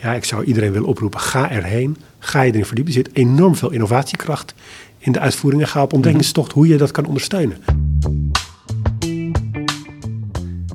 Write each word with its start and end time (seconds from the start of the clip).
Ja, 0.00 0.14
ik 0.14 0.24
zou 0.24 0.44
iedereen 0.44 0.72
willen 0.72 0.88
oproepen, 0.88 1.20
ga 1.20 1.50
erheen. 1.50 1.96
Ga 2.18 2.40
je 2.40 2.52
erin 2.52 2.64
verdiepen. 2.64 2.94
Er 2.94 2.98
zit 2.98 3.16
enorm 3.16 3.56
veel 3.56 3.70
innovatiekracht 3.70 4.54
in 4.98 5.12
de 5.12 5.20
uitvoering. 5.20 5.62
En 5.62 5.68
ga 5.68 5.82
op 5.82 5.92
ontdekkingstocht 5.92 6.52
hoe 6.52 6.68
je 6.68 6.76
dat 6.76 6.90
kan 6.90 7.06
ondersteunen. 7.06 7.58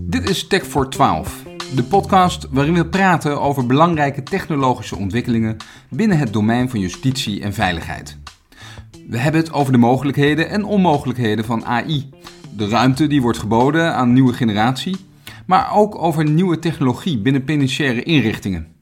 Dit 0.01 0.29
is 0.29 0.47
Tech 0.47 0.65
voor 0.65 0.89
12, 0.89 1.43
de 1.75 1.83
podcast 1.83 2.47
waarin 2.51 2.73
we 2.73 2.85
praten 2.85 3.41
over 3.41 3.65
belangrijke 3.65 4.23
technologische 4.23 4.95
ontwikkelingen 4.95 5.57
binnen 5.89 6.17
het 6.17 6.33
domein 6.33 6.69
van 6.69 6.79
justitie 6.79 7.41
en 7.41 7.53
veiligheid. 7.53 8.17
We 9.07 9.17
hebben 9.17 9.41
het 9.41 9.53
over 9.53 9.71
de 9.71 9.77
mogelijkheden 9.77 10.49
en 10.49 10.63
onmogelijkheden 10.63 11.45
van 11.45 11.65
AI, 11.65 12.09
de 12.55 12.67
ruimte 12.67 13.07
die 13.07 13.21
wordt 13.21 13.37
geboden 13.37 13.95
aan 13.95 14.13
nieuwe 14.13 14.33
generatie, 14.33 14.95
maar 15.45 15.73
ook 15.73 16.01
over 16.01 16.29
nieuwe 16.29 16.59
technologie 16.59 17.17
binnen 17.17 17.43
penitentiaire 17.43 18.03
inrichtingen. 18.03 18.72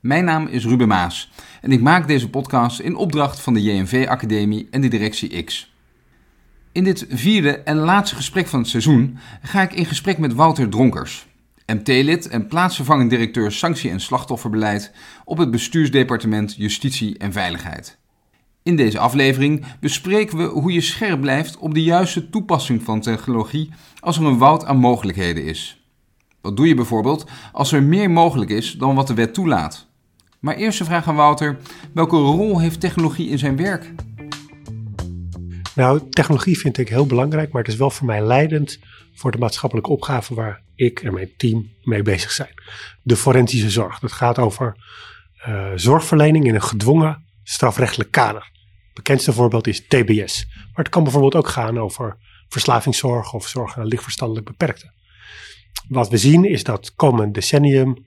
Mijn 0.00 0.24
naam 0.24 0.46
is 0.46 0.64
Ruben 0.64 0.88
Maas 0.88 1.30
en 1.60 1.72
ik 1.72 1.80
maak 1.80 2.06
deze 2.06 2.30
podcast 2.30 2.80
in 2.80 2.96
opdracht 2.96 3.40
van 3.40 3.54
de 3.54 3.62
JNV 3.62 4.06
Academie 4.08 4.68
en 4.70 4.80
de 4.80 4.88
directie 4.88 5.42
X. 5.42 5.74
In 6.72 6.84
dit 6.84 7.06
vierde 7.08 7.58
en 7.58 7.76
laatste 7.76 8.16
gesprek 8.16 8.46
van 8.46 8.58
het 8.58 8.68
seizoen 8.68 9.18
ga 9.42 9.62
ik 9.62 9.72
in 9.72 9.84
gesprek 9.84 10.18
met 10.18 10.34
Wouter 10.34 10.68
Dronkers, 10.68 11.26
MT-lid 11.66 12.28
en 12.28 12.46
plaatsvervangend 12.46 13.10
directeur 13.10 13.52
sanctie- 13.52 13.90
en 13.90 14.00
slachtofferbeleid 14.00 14.92
op 15.24 15.38
het 15.38 15.50
bestuursdepartement 15.50 16.54
Justitie 16.56 17.18
en 17.18 17.32
Veiligheid. 17.32 17.98
In 18.62 18.76
deze 18.76 18.98
aflevering 18.98 19.64
bespreken 19.80 20.36
we 20.36 20.44
hoe 20.44 20.72
je 20.72 20.80
scherp 20.80 21.20
blijft 21.20 21.58
op 21.58 21.74
de 21.74 21.82
juiste 21.82 22.30
toepassing 22.30 22.82
van 22.82 23.00
technologie 23.00 23.70
als 23.98 24.16
er 24.16 24.24
een 24.24 24.38
woud 24.38 24.64
aan 24.64 24.78
mogelijkheden 24.78 25.44
is. 25.44 25.84
Wat 26.40 26.56
doe 26.56 26.68
je 26.68 26.74
bijvoorbeeld 26.74 27.30
als 27.52 27.72
er 27.72 27.82
meer 27.82 28.10
mogelijk 28.10 28.50
is 28.50 28.72
dan 28.72 28.94
wat 28.94 29.06
de 29.06 29.14
wet 29.14 29.34
toelaat? 29.34 29.88
Maar 30.40 30.56
eerst 30.56 30.78
de 30.78 30.84
vraag 30.84 31.08
aan 31.08 31.14
Wouter: 31.14 31.58
welke 31.94 32.16
rol 32.16 32.60
heeft 32.60 32.80
technologie 32.80 33.28
in 33.28 33.38
zijn 33.38 33.56
werk? 33.56 33.92
Nou, 35.74 36.08
technologie 36.10 36.58
vind 36.58 36.78
ik 36.78 36.88
heel 36.88 37.06
belangrijk, 37.06 37.52
maar 37.52 37.62
het 37.62 37.72
is 37.72 37.78
wel 37.78 37.90
voor 37.90 38.06
mij 38.06 38.22
leidend 38.22 38.78
voor 39.14 39.30
de 39.30 39.38
maatschappelijke 39.38 39.90
opgave 39.90 40.34
waar 40.34 40.62
ik 40.74 41.02
en 41.02 41.14
mijn 41.14 41.30
team 41.36 41.70
mee 41.82 42.02
bezig 42.02 42.30
zijn. 42.30 42.54
De 43.02 43.16
forensische 43.16 43.70
zorg. 43.70 43.98
Dat 43.98 44.12
gaat 44.12 44.38
over 44.38 44.76
uh, 45.48 45.70
zorgverlening 45.74 46.44
in 46.44 46.54
een 46.54 46.62
gedwongen 46.62 47.24
strafrechtelijk 47.42 48.10
kader. 48.10 48.42
Het 48.42 48.94
bekendste 48.94 49.32
voorbeeld 49.32 49.66
is 49.66 49.86
TBS. 49.86 50.46
Maar 50.54 50.84
het 50.84 50.88
kan 50.88 51.02
bijvoorbeeld 51.02 51.34
ook 51.34 51.48
gaan 51.48 51.78
over 51.78 52.16
verslavingszorg 52.48 53.32
of 53.32 53.48
zorg 53.48 53.78
aan 53.78 53.86
lichtverstandelijk 53.86 54.46
beperkten. 54.46 54.92
Wat 55.88 56.08
we 56.08 56.16
zien 56.16 56.44
is 56.44 56.64
dat 56.64 56.94
komend 56.94 57.34
decennium 57.34 58.06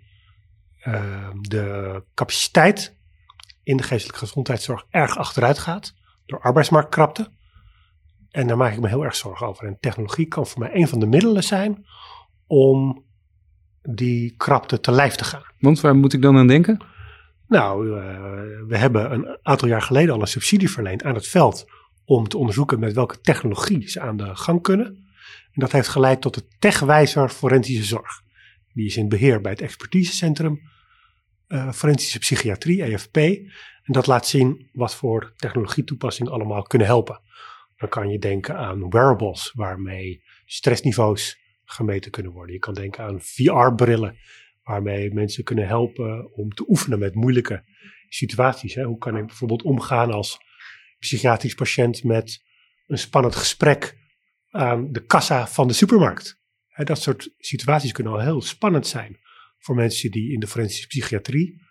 uh, 0.88 1.30
de 1.42 2.04
capaciteit 2.14 2.98
in 3.64 3.78
de 3.78 3.84
geestelijke 3.84 4.20
gezondheidszorg 4.20 4.86
erg 4.90 5.18
achteruit 5.18 5.60
gaat 5.60 5.94
door 6.26 6.40
arbeidsmarktkrapte. 6.40 7.32
En 8.32 8.48
daar 8.48 8.58
maak 8.58 8.74
ik 8.74 8.80
me 8.80 8.88
heel 8.88 9.04
erg 9.04 9.16
zorgen 9.16 9.48
over. 9.48 9.68
En 9.68 9.78
technologie 9.80 10.28
kan 10.28 10.48
voor 10.48 10.60
mij 10.60 10.76
een 10.76 10.88
van 10.88 11.00
de 11.00 11.06
middelen 11.06 11.44
zijn 11.44 11.86
om 12.48 13.06
die 13.82 14.36
krapte 14.38 14.80
te 14.80 14.92
lijf 14.92 15.16
te 15.16 15.24
gaan. 15.24 15.44
Want 15.60 15.82
waar 15.82 15.96
moet 15.96 16.14
ik 16.14 16.22
dan 16.22 16.38
aan 16.38 16.48
denken? 16.48 16.78
Nou, 17.48 17.88
uh, 17.88 17.94
we 18.68 18.78
hebben 18.78 19.12
een 19.12 19.38
aantal 19.42 19.68
jaar 19.68 19.82
geleden 19.82 20.14
al 20.14 20.22
een 20.22 20.28
subsidie 20.28 20.70
verleend 20.70 21.04
aan 21.04 21.16
het 21.16 21.28
veld 21.28 21.66
om 22.06 22.28
te 22.28 22.38
onderzoeken 22.38 22.80
met 22.80 22.94
welke 22.94 23.22
technologie 23.22 23.90
ze 23.90 24.00
aan 24.00 24.18
de 24.18 24.36
gang 24.36 24.62
kunnen. 24.62 24.86
En 25.52 25.60
dat 25.62 25.72
heeft 25.72 25.88
geleid 25.88 26.22
tot 26.22 26.34
de 26.34 26.48
techwijzer 26.60 27.30
forensische 27.30 27.84
zorg. 27.84 28.22
Die 28.74 28.86
is 28.86 28.98
in 28.98 29.10
beheer 29.10 29.42
bij 29.42 29.52
het 29.52 29.62
expertisecentrum 29.62 30.62
uh, 31.54 31.72
forensische 31.72 32.20
psychiatrie, 32.20 32.84
EFP. 32.84 33.18
En 33.18 33.94
dat 33.94 34.08
laat 34.08 34.28
zien 34.28 34.70
wat 34.72 34.96
voor 34.96 35.34
technologietoepassingen 35.36 36.32
allemaal 36.32 36.62
kunnen 36.62 36.88
helpen. 36.88 37.22
Dan 37.76 37.90
kan 37.90 38.10
je 38.10 38.20
denken 38.20 38.58
aan 38.58 38.90
wearables 38.90 39.52
waarmee 39.56 40.24
stressniveaus 40.46 41.40
gemeten 41.64 42.12
kunnen 42.12 42.32
worden. 42.32 42.54
Je 42.54 42.60
kan 42.60 42.74
denken 42.74 43.04
aan 43.04 43.22
VR-brillen 43.22 44.18
waarmee 44.64 45.14
mensen 45.14 45.44
kunnen 45.44 45.68
helpen 45.68 46.34
om 46.34 46.50
te 46.50 46.70
oefenen 46.70 47.00
met 47.00 47.16
moeilijke 47.16 47.64
situaties. 48.10 48.76
Hè. 48.76 48.84
Hoe 48.84 48.98
kan 48.98 49.18
ik 49.18 49.26
bijvoorbeeld 49.26 49.64
omgaan 49.64 50.12
als 50.12 50.38
psychiatrisch 51.00 51.54
patiënt 51.54 52.04
met 52.04 52.44
een 52.88 52.98
spannend 52.98 53.36
gesprek 53.36 53.98
aan 54.50 54.92
de 54.92 55.06
kassa 55.06 55.48
van 55.48 55.68
de 55.68 55.74
supermarkt? 55.74 56.42
Hè, 56.68 56.84
dat 56.84 57.02
soort 57.02 57.34
situaties 57.38 57.92
kunnen 57.92 58.14
al 58.14 58.20
heel 58.20 58.42
spannend 58.42 58.88
zijn 58.88 59.20
voor 59.64 59.76
mensen 59.76 60.12
die 60.12 60.34
in 60.34 60.40
de 60.40 60.48
forensische 60.48 60.88
psychiatrie 60.88 61.62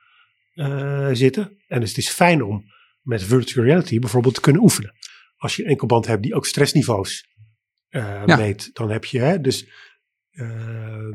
uh, 0.55 1.09
zitten. 1.13 1.63
En 1.67 1.81
dus 1.81 1.89
het 1.89 1.99
is 1.99 2.09
fijn 2.09 2.43
om 2.43 2.65
met 3.01 3.23
virtual 3.23 3.65
reality 3.65 3.99
bijvoorbeeld 3.99 4.35
te 4.35 4.41
kunnen 4.41 4.63
oefenen. 4.63 4.95
Als 5.37 5.57
je 5.57 5.63
een 5.63 5.71
enkelband 5.71 6.07
hebt 6.07 6.23
die 6.23 6.35
ook 6.35 6.47
stressniveaus 6.47 7.27
uh, 7.91 8.23
ja. 8.27 8.37
meet, 8.37 8.71
dan 8.73 8.91
heb 8.91 9.05
je 9.05 9.19
hè, 9.19 9.41
dus, 9.41 9.69
uh, 10.33 11.13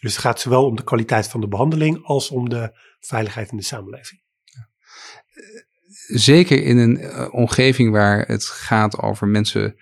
dus 0.00 0.12
het 0.12 0.18
gaat 0.18 0.40
zowel 0.40 0.66
om 0.66 0.76
de 0.76 0.84
kwaliteit 0.84 1.28
van 1.28 1.40
de 1.40 1.48
behandeling 1.48 2.04
als 2.04 2.30
om 2.30 2.48
de 2.48 2.78
veiligheid 3.00 3.50
in 3.50 3.56
de 3.56 3.62
samenleving. 3.62 4.20
Zeker 6.06 6.62
in 6.62 6.76
een 6.76 7.32
omgeving 7.32 7.90
waar 7.90 8.26
het 8.26 8.44
gaat 8.44 8.98
over 8.98 9.28
mensen 9.28 9.76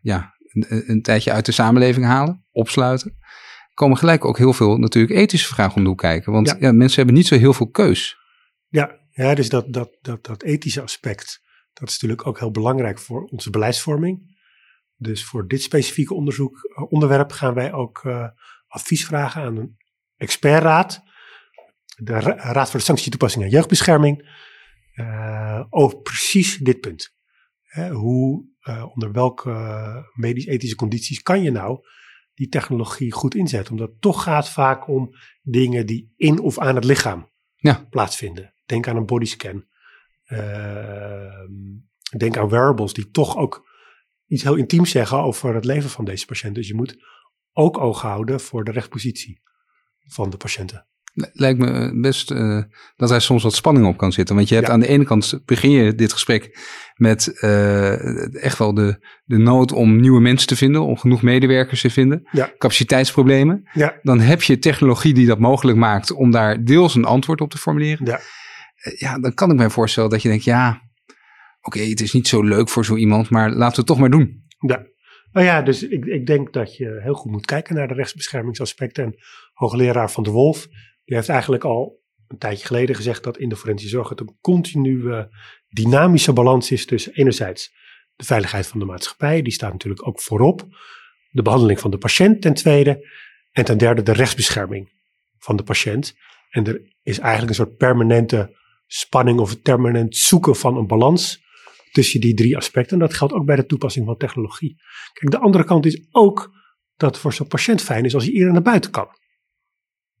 ja, 0.00 0.34
een, 0.52 0.90
een 0.90 1.02
tijdje 1.02 1.32
uit 1.32 1.46
de 1.46 1.52
samenleving 1.52 2.06
halen, 2.06 2.44
opsluiten 2.50 3.16
komen 3.74 3.96
gelijk 3.96 4.24
ook 4.24 4.38
heel 4.38 4.52
veel 4.52 4.76
natuurlijk 4.76 5.14
ethische 5.14 5.54
vragen 5.54 5.76
om 5.76 5.82
de 5.82 5.88
hoek 5.88 5.98
kijken. 5.98 6.32
Want 6.32 6.56
ja. 6.58 6.72
mensen 6.72 6.96
hebben 6.96 7.14
niet 7.14 7.26
zo 7.26 7.36
heel 7.36 7.52
veel 7.52 7.70
keus. 7.70 8.16
Ja, 8.68 8.98
ja 9.10 9.34
dus 9.34 9.48
dat, 9.48 9.72
dat, 9.72 9.96
dat, 10.00 10.24
dat 10.24 10.42
ethische 10.42 10.82
aspect, 10.82 11.40
dat 11.72 11.88
is 11.88 11.94
natuurlijk 11.94 12.26
ook 12.26 12.38
heel 12.38 12.50
belangrijk 12.50 12.98
voor 12.98 13.22
onze 13.24 13.50
beleidsvorming. 13.50 14.36
Dus 14.96 15.24
voor 15.24 15.48
dit 15.48 15.62
specifieke 15.62 16.14
onderzoek, 16.14 16.56
uh, 16.56 16.92
onderwerp 16.92 17.32
gaan 17.32 17.54
wij 17.54 17.72
ook 17.72 18.02
uh, 18.04 18.28
advies 18.66 19.06
vragen 19.06 19.42
aan 19.42 19.56
een 19.56 19.76
expertraad. 20.16 21.02
De 21.96 22.18
Ra 22.18 22.52
Raad 22.52 22.70
voor 22.70 22.78
de 22.78 22.86
Sanctietoepassing 22.86 23.44
en 23.44 23.50
Jeugdbescherming. 23.50 24.42
Uh, 24.94 25.64
over 25.70 25.98
precies 25.98 26.56
dit 26.56 26.80
punt. 26.80 27.12
Hè, 27.62 27.90
hoe, 27.90 28.52
onder 28.94 29.12
welke 29.12 30.10
medisch-ethische 30.14 30.76
condities 30.76 31.22
kan 31.22 31.42
je 31.42 31.50
nou 31.50 31.80
die 32.34 32.48
technologie 32.48 33.12
goed 33.12 33.34
inzet. 33.34 33.70
Omdat 33.70 33.88
het 33.88 34.00
toch 34.00 34.22
gaat 34.22 34.48
vaak 34.48 34.88
om 34.88 35.10
dingen 35.42 35.86
die 35.86 36.12
in 36.16 36.38
of 36.38 36.58
aan 36.58 36.74
het 36.74 36.84
lichaam 36.84 37.30
ja. 37.54 37.86
plaatsvinden. 37.90 38.54
Denk 38.66 38.88
aan 38.88 38.96
een 38.96 39.06
bodyscan. 39.06 39.64
Uh, 40.26 41.44
denk 42.16 42.36
aan 42.36 42.48
wearables 42.48 42.92
die 42.92 43.10
toch 43.10 43.36
ook 43.36 43.68
iets 44.26 44.42
heel 44.42 44.54
intiems 44.54 44.90
zeggen 44.90 45.18
over 45.18 45.54
het 45.54 45.64
leven 45.64 45.90
van 45.90 46.04
deze 46.04 46.26
patiënt. 46.26 46.54
Dus 46.54 46.68
je 46.68 46.74
moet 46.74 46.96
ook 47.52 47.78
oog 47.78 48.00
houden 48.00 48.40
voor 48.40 48.64
de 48.64 48.70
rechtpositie 48.70 49.40
van 50.06 50.30
de 50.30 50.36
patiënten 50.36 50.86
lijkt 51.14 51.58
me 51.58 52.00
best 52.00 52.30
uh, 52.30 52.62
dat 52.96 53.10
er 53.10 53.20
soms 53.20 53.42
wat 53.42 53.54
spanning 53.54 53.86
op 53.86 53.96
kan 53.96 54.12
zitten. 54.12 54.34
Want 54.34 54.48
je 54.48 54.54
hebt 54.54 54.68
aan 54.68 54.80
de 54.80 54.88
ene 54.88 55.04
kant 55.04 55.40
begin 55.44 55.70
je 55.70 55.94
dit 55.94 56.12
gesprek 56.12 56.58
met 56.94 57.38
uh, 57.40 58.44
echt 58.44 58.58
wel 58.58 58.74
de, 58.74 59.06
de 59.24 59.36
nood 59.38 59.72
om 59.72 60.00
nieuwe 60.00 60.20
mensen 60.20 60.48
te 60.48 60.56
vinden, 60.56 60.82
om 60.82 60.98
genoeg 60.98 61.22
medewerkers 61.22 61.80
te 61.80 61.90
vinden, 61.90 62.28
ja. 62.30 62.52
capaciteitsproblemen. 62.58 63.68
Ja. 63.72 63.98
Dan 64.02 64.20
heb 64.20 64.42
je 64.42 64.58
technologie 64.58 65.14
die 65.14 65.26
dat 65.26 65.38
mogelijk 65.38 65.78
maakt 65.78 66.12
om 66.12 66.30
daar 66.30 66.64
deels 66.64 66.94
een 66.94 67.04
antwoord 67.04 67.40
op 67.40 67.50
te 67.50 67.58
formuleren. 67.58 68.06
Ja, 68.06 68.20
uh, 68.82 68.98
ja 68.98 69.18
dan 69.18 69.34
kan 69.34 69.50
ik 69.50 69.56
mij 69.56 69.70
voorstellen 69.70 70.10
dat 70.10 70.22
je 70.22 70.28
denkt, 70.28 70.44
ja, 70.44 70.68
oké, 71.60 71.78
okay, 71.78 71.88
het 71.90 72.00
is 72.00 72.12
niet 72.12 72.28
zo 72.28 72.42
leuk 72.42 72.68
voor 72.68 72.84
zo 72.84 72.96
iemand, 72.96 73.30
maar 73.30 73.50
laten 73.50 73.70
we 73.70 73.76
het 73.76 73.86
toch 73.86 73.98
maar 73.98 74.10
doen. 74.10 74.42
Ja. 74.58 74.92
Nou 75.32 75.46
ja, 75.46 75.62
dus 75.62 75.88
ik, 75.88 76.04
ik 76.04 76.26
denk 76.26 76.52
dat 76.52 76.76
je 76.76 77.00
heel 77.02 77.14
goed 77.14 77.32
moet 77.32 77.46
kijken 77.46 77.74
naar 77.74 77.88
de 77.88 77.94
rechtsbeschermingsaspecten. 77.94 79.04
En 79.04 79.14
hoogleraar 79.52 80.10
Van 80.10 80.22
der 80.22 80.32
Wolf 80.32 80.66
die 81.04 81.16
heeft 81.16 81.28
eigenlijk 81.28 81.64
al 81.64 82.02
een 82.28 82.38
tijdje 82.38 82.66
geleden 82.66 82.96
gezegd 82.96 83.24
dat 83.24 83.38
in 83.38 83.48
de 83.48 83.56
forensische 83.56 83.96
zorg 83.96 84.08
het 84.08 84.20
een 84.20 84.38
continue 84.40 85.28
dynamische 85.68 86.32
balans 86.32 86.70
is 86.70 86.86
tussen 86.86 87.12
enerzijds 87.12 87.72
de 88.16 88.24
veiligheid 88.24 88.66
van 88.66 88.78
de 88.78 88.84
maatschappij, 88.84 89.42
die 89.42 89.52
staat 89.52 89.72
natuurlijk 89.72 90.06
ook 90.06 90.20
voorop, 90.20 90.66
de 91.30 91.42
behandeling 91.42 91.80
van 91.80 91.90
de 91.90 91.98
patiënt 91.98 92.42
ten 92.42 92.54
tweede 92.54 93.08
en 93.52 93.64
ten 93.64 93.78
derde 93.78 94.02
de 94.02 94.12
rechtsbescherming 94.12 94.92
van 95.38 95.56
de 95.56 95.62
patiënt. 95.62 96.14
En 96.50 96.66
er 96.66 96.94
is 97.02 97.18
eigenlijk 97.18 97.48
een 97.48 97.64
soort 97.64 97.76
permanente 97.76 98.56
spanning 98.86 99.38
of 99.38 99.50
het 99.50 99.62
permanent 99.62 100.16
zoeken 100.16 100.56
van 100.56 100.76
een 100.76 100.86
balans 100.86 101.42
tussen 101.92 102.20
die 102.20 102.34
drie 102.34 102.56
aspecten. 102.56 102.92
En 102.92 103.06
dat 103.06 103.14
geldt 103.14 103.32
ook 103.32 103.44
bij 103.44 103.56
de 103.56 103.66
toepassing 103.66 104.06
van 104.06 104.16
technologie. 104.16 104.82
Kijk, 105.12 105.30
de 105.30 105.38
andere 105.38 105.64
kant 105.64 105.86
is 105.86 106.06
ook 106.10 106.52
dat 106.96 107.10
het 107.10 107.18
voor 107.18 107.32
zo'n 107.32 107.46
patiënt 107.46 107.82
fijn 107.82 108.04
is 108.04 108.14
als 108.14 108.24
hij 108.24 108.32
eerder 108.32 108.52
naar 108.52 108.62
buiten 108.62 108.90
kan 108.90 109.08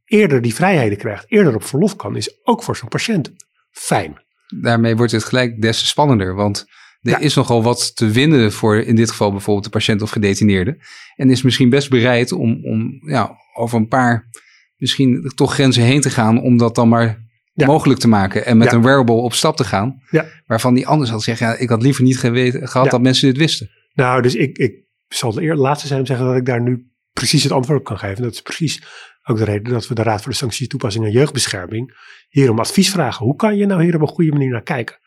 eerder 0.04 0.42
die 0.42 0.54
vrijheden 0.54 0.98
krijgt, 0.98 1.24
eerder 1.28 1.54
op 1.54 1.64
verlof 1.64 1.96
kan, 1.96 2.16
is 2.16 2.38
ook 2.42 2.62
voor 2.62 2.76
zo'n 2.76 2.88
patiënt 2.88 3.32
fijn. 3.70 4.22
Daarmee 4.60 4.96
wordt 4.96 5.12
het 5.12 5.24
gelijk 5.24 5.62
des 5.62 5.78
te 5.78 5.86
spannender, 5.86 6.34
want 6.34 6.66
er 7.00 7.10
ja. 7.10 7.18
is 7.18 7.34
nogal 7.34 7.62
wat 7.62 7.96
te 7.96 8.10
winnen 8.10 8.52
voor 8.52 8.76
in 8.76 8.96
dit 8.96 9.10
geval 9.10 9.30
bijvoorbeeld 9.30 9.64
de 9.64 9.70
patiënt 9.70 10.02
of 10.02 10.10
gedetineerde. 10.10 10.78
En 11.16 11.30
is 11.30 11.42
misschien 11.42 11.70
best 11.70 11.90
bereid 11.90 12.32
om, 12.32 12.64
om 12.64 13.00
ja, 13.06 13.36
over 13.54 13.78
een 13.78 13.88
paar 13.88 14.28
misschien 14.76 15.32
toch 15.34 15.54
grenzen 15.54 15.82
heen 15.82 16.00
te 16.00 16.10
gaan 16.10 16.40
om 16.40 16.56
dat 16.56 16.74
dan 16.74 16.88
maar 16.88 17.22
Ja. 17.56 17.66
mogelijk 17.66 18.00
te 18.00 18.08
maken. 18.08 18.46
En 18.46 18.56
met 18.56 18.70
Ja. 18.70 18.76
een 18.76 18.82
wearable 18.82 19.14
op 19.14 19.32
stap 19.34 19.56
te 19.56 19.64
gaan. 19.64 20.02
Ja. 20.10 20.26
Waarvan 20.46 20.74
die 20.74 20.86
anders 20.86 21.10
had 21.10 21.22
zeggen, 21.22 21.46
ja, 21.46 21.56
ik 21.56 21.68
had 21.68 21.82
liever 21.82 22.02
niet 22.02 22.18
geweten, 22.18 22.68
gehad 22.68 22.90
dat 22.90 23.02
mensen 23.02 23.28
dit 23.28 23.36
wisten. 23.36 23.70
Nou, 23.92 24.22
dus 24.22 24.34
ik, 24.34 24.58
ik 24.58 24.74
zal 25.08 25.32
de 25.32 25.54
laatste 25.54 25.86
zijn 25.86 25.98
om 26.00 26.04
te 26.06 26.10
zeggen 26.12 26.30
dat 26.30 26.40
ik 26.40 26.46
daar 26.46 26.60
nu 26.62 26.86
precies 27.12 27.42
het 27.42 27.52
antwoord 27.52 27.78
op 27.78 27.84
kan 27.84 27.98
geven. 27.98 28.22
Dat 28.22 28.32
is 28.32 28.42
precies 28.42 28.82
ook 29.24 29.36
de 29.36 29.44
reden 29.44 29.72
dat 29.72 29.88
we 29.88 29.94
de 29.94 30.02
Raad 30.02 30.22
voor 30.22 30.30
de 30.30 30.36
Sancties 30.36 30.68
Toepassing 30.68 31.04
en 31.04 31.10
Jeugdbescherming 31.10 31.96
hier 32.28 32.50
om 32.50 32.58
advies 32.58 32.90
vragen. 32.90 33.24
Hoe 33.24 33.36
kan 33.36 33.56
je 33.56 33.66
nou 33.66 33.82
hier 33.82 33.94
op 33.94 34.00
een 34.00 34.08
goede 34.08 34.32
manier 34.32 34.50
naar 34.50 34.62
kijken? 34.62 34.98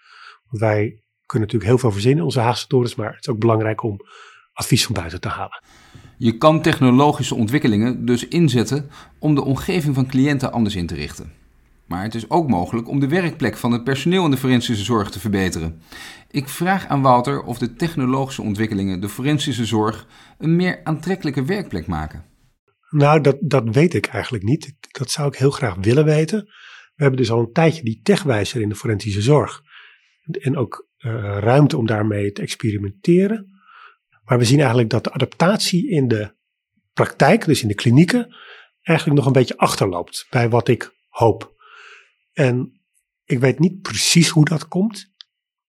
Want 0.50 0.62
wij 0.62 1.02
kunnen 1.25 1.48
natuurlijk 1.48 1.64
heel 1.64 1.78
veel 1.78 1.92
verzinnen 1.92 2.19
in 2.19 2.25
onze 2.25 2.40
Haagse 2.40 2.68
torens, 2.68 2.96
maar 2.96 3.14
het 3.14 3.28
is 3.28 3.34
ook 3.34 3.40
belangrijk 3.40 3.84
om 3.84 4.00
advies 4.54 4.86
van 4.86 4.94
buiten 4.94 5.22
te 5.22 5.28
halen. 5.28 5.64
Je 6.18 6.38
kan 6.38 6.62
technologische 6.62 7.36
ontwikkelingen 7.36 8.06
dus 8.06 8.28
inzetten 8.28 8.90
om 9.19 9.36
de 9.36 9.44
omgeving 9.44 9.96
van 9.96 10.08
cliënten 10.08 10.52
anders 10.52 10.75
in 10.75 10.88
te 10.88 10.96
richten. 10.96 11.31
Maar 11.86 12.04
het 12.04 12.16
is 12.16 12.30
ook 12.30 12.50
mogelijk 12.50 12.88
om 12.88 13.00
de 13.00 13.08
werkplek 13.08 13.58
van 13.58 13.72
het 13.72 13.84
personeel 13.84 14.25
in 14.25 14.31
de 14.31 14.38
forensische 14.38 14.84
zorg 14.84 15.10
te 15.10 15.19
verbeteren. 15.19 15.81
Ik 16.31 16.50
vraag 16.50 16.88
aan 16.88 17.02
Wouter 17.02 17.44
of 17.44 17.58
de 17.58 17.74
technologische 17.74 18.42
ontwikkelingen 18.42 19.00
de 19.00 19.10
forensische 19.10 19.66
zorg 19.66 20.08
een 20.38 20.56
meer 20.56 20.80
aantrekkelijke 20.84 21.44
werkplek 21.44 21.88
maken. 21.88 22.25
Nou, 22.89 23.22
dat, 23.22 23.38
dat 23.39 23.63
weet 23.69 23.94
ik 23.94 24.06
eigenlijk 24.06 24.44
niet. 24.44 24.74
Dat 24.92 25.12
zou 25.12 25.28
ik 25.28 25.36
heel 25.36 25.51
graag 25.51 25.75
willen 25.75 26.06
weten. 26.06 26.44
We 26.95 27.04
hebben 27.04 27.19
dus 27.19 27.31
al 27.31 27.39
een 27.39 27.51
tijdje 27.51 27.84
die 27.84 28.00
techwijzer 28.04 28.62
in 28.62 28.69
de 28.69 28.75
forensische 28.75 29.22
zorg. 29.22 29.62
En 30.39 30.57
ook 30.57 30.88
eh, 30.98 31.12
ruimte 31.39 31.78
om 31.78 31.86
daarmee 31.86 32.31
te 32.31 32.42
experimenteren. 32.42 33.45
Maar 34.24 34.38
we 34.38 34.45
zien 34.45 34.60
eigenlijk 34.60 34.89
dat 34.89 35.04
de 35.04 35.12
adaptatie 35.12 35.89
in 35.89 36.07
de 36.07 36.36
praktijk, 36.94 37.45
dus 37.45 37.62
in 37.62 37.68
de 37.68 37.75
klinieken, 37.75 38.36
eigenlijk 38.81 39.18
nog 39.18 39.28
een 39.28 39.40
beetje 39.40 39.57
achterloopt 39.57 40.28
bij 40.30 40.50
wat 40.50 40.68
ik 40.68 40.95
hoop. 41.07 41.56
En 42.33 42.81
ik 43.24 43.40
weet 43.40 43.60
niet 43.60 43.81
precies 43.81 44.30
hoe 44.30 44.45
dat 44.45 44.68
komt. 44.68 45.13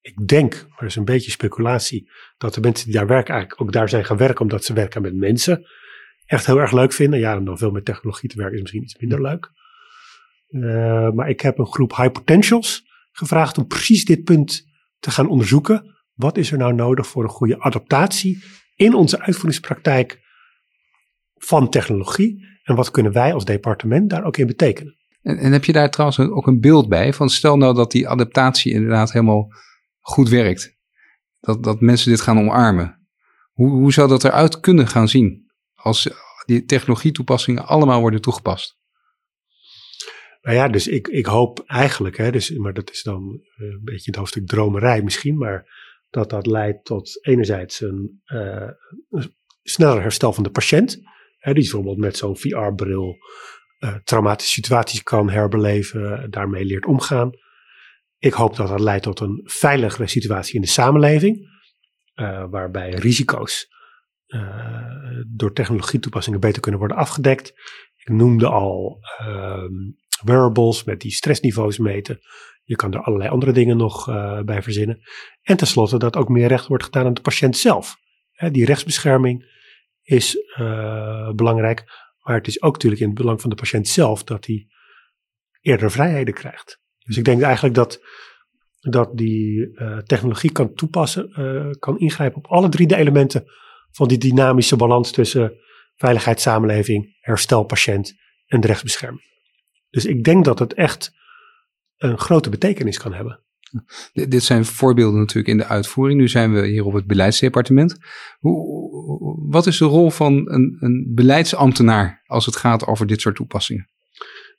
Ik 0.01 0.27
denk, 0.27 0.53
maar 0.53 0.79
dat 0.79 0.89
is 0.89 0.97
een 0.97 1.05
beetje 1.05 1.31
speculatie, 1.31 2.11
dat 2.39 2.55
de 2.55 2.61
mensen 2.61 2.87
die 2.87 2.95
daar 2.95 3.07
werken 3.07 3.35
eigenlijk 3.35 3.63
ook 3.63 3.73
daar 3.73 3.89
zijn 3.89 4.05
gaan 4.05 4.17
werken 4.17 4.41
omdat 4.41 4.65
ze 4.65 4.73
werken 4.73 5.03
met 5.03 5.15
mensen 5.15 5.67
echt 6.29 6.47
heel 6.47 6.61
erg 6.61 6.73
leuk 6.73 6.93
vinden. 6.93 7.19
Ja, 7.19 7.41
dan 7.41 7.59
veel 7.59 7.71
met 7.71 7.85
technologie 7.85 8.29
te 8.29 8.37
werken 8.37 8.55
is 8.55 8.61
misschien 8.61 8.83
iets 8.83 8.99
minder 8.99 9.23
leuk. 9.23 9.51
Eh, 10.49 11.11
maar 11.11 11.29
ik 11.29 11.41
heb 11.41 11.59
een 11.59 11.67
groep 11.67 11.97
high 11.97 12.11
potentials 12.13 12.87
gevraagd 13.13 13.59
om 13.59 13.67
precies 13.67 14.05
dit 14.05 14.25
punt 14.25 14.67
te 14.99 15.11
gaan 15.11 15.29
onderzoeken. 15.29 15.97
Wat 16.15 16.37
is 16.37 16.53
er 16.53 16.59
nou 16.59 16.75
nodig 16.75 17.07
voor 17.07 17.23
een 17.23 17.29
goede 17.29 17.61
adaptatie 17.61 18.45
in 18.77 18.95
onze 18.95 19.21
uitvoeringspraktijk 19.21 20.21
van 21.35 21.71
technologie? 21.71 22.47
En 22.63 22.75
wat 22.75 22.91
kunnen 22.91 23.13
wij 23.13 23.35
als 23.35 23.45
departement 23.45 24.11
daar 24.11 24.25
ook 24.25 24.37
in 24.37 24.47
betekenen? 24.47 24.97
En, 25.23 25.39
en 25.39 25.53
heb 25.53 25.65
je 25.65 25.73
daar 25.73 25.91
trouwens 25.91 26.21
ook 26.21 26.47
een 26.47 26.61
beeld 26.61 26.89
bij? 26.89 27.13
Van 27.13 27.29
stel 27.29 27.57
nou 27.57 27.75
dat 27.75 27.91
die 27.91 28.09
adaptatie 28.09 28.73
inderdaad 28.73 29.13
helemaal 29.13 29.53
goed 29.99 30.29
werkt. 30.29 30.77
Dat, 31.41 31.63
dat 31.65 31.81
mensen 31.81 32.11
dit 32.11 32.21
gaan 32.21 32.39
omarmen. 32.39 33.09
Hoe, 33.53 33.71
hoe 33.71 33.93
zou 33.93 34.09
dat 34.09 34.25
eruit 34.25 34.61
kunnen 34.61 34.89
gaan 34.89 35.09
zien? 35.09 35.48
Als 35.89 36.09
die 36.45 36.65
technologietoepassingen 36.65 37.67
allemaal 37.67 38.01
worden 38.01 38.21
toegepast. 38.21 38.77
Nou 40.41 40.57
ja, 40.57 40.69
dus 40.69 40.89
ik, 40.89 41.09
ik 41.09 41.27
hoop 41.27 41.63
eigenlijk, 41.67 42.17
hè, 42.17 42.31
dus, 42.31 42.51
maar 42.51 42.73
dat 42.73 42.91
is 42.91 43.03
dan 43.03 43.41
eh, 43.57 43.67
een 43.67 43.81
beetje 43.85 44.11
het 44.11 44.17
hoofdstuk 44.17 44.47
dromerij 44.47 45.03
misschien, 45.03 45.39
maar 45.39 45.67
dat 46.11 46.31
dat 46.31 46.47
leidt 46.47 46.85
tot 46.85 47.27
enerzijds 47.27 47.81
een, 47.81 48.23
een 48.25 49.35
sneller 49.63 50.03
herstel 50.03 50.33
van 50.33 50.43
de 50.43 50.51
patiënt. 50.51 51.01
Hè, 51.39 51.53
die 51.53 51.63
bijvoorbeeld 51.63 51.99
met 51.99 52.17
zo'n 52.17 52.37
VR-bril 52.37 53.17
eh, 53.79 53.95
traumatische 53.95 54.53
situaties 54.53 55.03
kan 55.03 55.31
herbeleven, 55.31 56.31
daarmee 56.31 56.65
leert 56.65 56.87
omgaan. 56.87 57.31
Ik 58.19 58.33
hoop 58.33 58.57
dat 58.57 58.69
dat 58.69 58.81
leidt 58.81 59.03
tot 59.03 59.21
een 59.21 59.41
veiligere 59.45 60.07
situatie 60.07 60.55
in 60.55 60.61
de 60.61 60.67
samenleving, 60.67 61.57
waarbij 62.51 62.91
risico's 62.91 63.69
door 65.27 65.53
technologietoepassingen 65.53 66.41
beter 66.41 66.61
kunnen 66.61 66.81
worden 66.81 66.97
afgedekt. 66.97 67.53
Ik 67.97 68.09
noemde 68.09 68.47
al 68.47 68.99
ehm, 69.19 69.73
wearables 70.25 70.85
met 70.85 71.01
die 71.01 71.11
stressniveaus 71.11 71.79
meten. 71.79 72.19
Je 72.65 72.77
kan 72.77 72.93
er 72.93 73.03
allerlei 73.03 73.31
andere 73.31 73.53
dingen 73.53 73.77
nog 73.77 74.09
eh, 74.09 74.41
bij 74.41 74.63
verzinnen. 74.63 75.01
En 75.43 75.57
tenslotte 75.57 75.99
dat 75.99 76.17
ook 76.17 76.29
meer 76.29 76.49
recht 76.49 76.67
wordt 76.67 76.85
gedaan 76.85 77.07
aan 77.07 77.15
de 77.15 77.21
patiënt 77.21 77.57
zelf. 77.57 77.97
Die 78.51 78.65
rechtsbescherming 78.65 79.45
is 80.03 80.37
eh, 80.57 81.31
belangrijk, 81.31 81.85
maar 82.23 82.37
het 82.37 82.47
is 82.47 82.63
ook 82.63 82.73
natuurlijk 82.73 83.01
in 83.01 83.09
het 83.09 83.19
belang 83.19 83.41
van 83.41 83.51
de 83.51 83.57
patiënt 83.57 83.89
zelf 83.89 84.25
dat 84.25 84.47
hij 84.47 84.67
eerder 85.61 85.91
vrijheden 85.91 86.35
krijgt. 86.35 86.81
Dus 86.99 87.17
ik 87.17 87.25
denk 87.25 87.43
eigenlijk 87.43 87.75
dat, 87.75 88.01
dat 88.81 89.17
die 89.17 89.71
eh, 89.75 89.99
technologie 89.99 90.53
kan 90.53 90.75
toepassen, 90.75 91.33
eh, 91.33 91.71
kan 91.79 91.99
ingrijpen 91.99 92.39
op 92.39 92.47
alle 92.47 92.69
drie 92.69 92.87
de 92.87 92.97
elementen 92.97 93.45
van 93.91 94.09
die 94.09 94.19
dynamische 94.19 94.77
balans 94.77 95.11
tussen 95.11 95.53
veiligheid, 95.95 96.41
samenleving, 96.41 97.17
herstel, 97.21 97.65
patiënt 97.65 98.15
en 98.47 98.61
de 98.61 98.67
rechtsbescherming. 98.67 99.23
Dus 99.91 100.05
ik 100.05 100.25
denk 100.25 100.45
dat 100.45 100.59
het 100.59 100.75
echt 100.75 101.13
een 101.97 102.19
grote 102.19 102.51
betekenis 102.51 102.99
kan 102.99 103.13
hebben. 103.13 103.43
Dit 104.13 104.43
zijn 104.43 104.65
voorbeelden 104.65 105.21
natuurlijk 105.21 105.49
in 105.49 105.57
de 105.57 105.65
uitvoering. 105.67 106.21
Nu 106.21 106.29
zijn 106.29 106.53
we 106.53 106.67
hier 106.67 106.85
op 106.85 106.93
het 106.93 107.07
beleidsdepartement. 107.07 107.97
Hoe- 108.39 109.51
wat 109.51 109.67
is 109.67 109.79
de 109.79 109.85
rol 109.85 110.11
van 110.11 110.33
een, 110.33 110.77
een 110.81 111.13
beleidsambtenaar 111.15 112.23
als 112.27 112.47
het 112.47 112.57
gaat 112.57 112.87
over 112.87 113.07
dit 113.07 113.21
soort 113.21 113.37
toepassingen? 113.37 113.89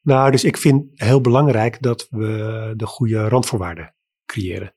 Nou, 0.01 0.31
dus 0.31 0.43
ik 0.43 0.57
vind 0.57 0.85
heel 0.93 1.21
belangrijk 1.21 1.81
dat 1.81 2.07
we 2.09 2.73
de 2.75 2.85
goede 2.85 3.27
randvoorwaarden 3.27 3.95
creëren. 4.25 4.73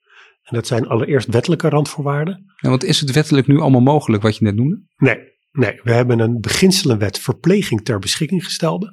En 0.52 0.58
dat 0.58 0.66
zijn 0.66 0.86
allereerst 0.86 1.28
wettelijke 1.28 1.68
randvoorwaarden. 1.68 2.44
Ja, 2.56 2.68
want 2.68 2.84
is 2.84 3.00
het 3.00 3.10
wettelijk 3.12 3.46
nu 3.46 3.58
allemaal 3.60 3.80
mogelijk 3.80 4.22
wat 4.22 4.36
je 4.36 4.44
net 4.44 4.54
noemde? 4.54 4.82
Nee, 4.96 5.18
nee, 5.52 5.80
we 5.82 5.92
hebben 5.92 6.18
een 6.18 6.40
beginselenwet 6.40 7.18
verpleging 7.18 7.84
ter 7.84 7.98
beschikking 7.98 8.44
gestelde. 8.44 8.86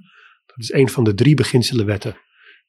Dat 0.46 0.58
is 0.58 0.72
een 0.74 0.90
van 0.90 1.04
de 1.04 1.14
drie 1.14 1.36
beginselenwetten 1.36 2.18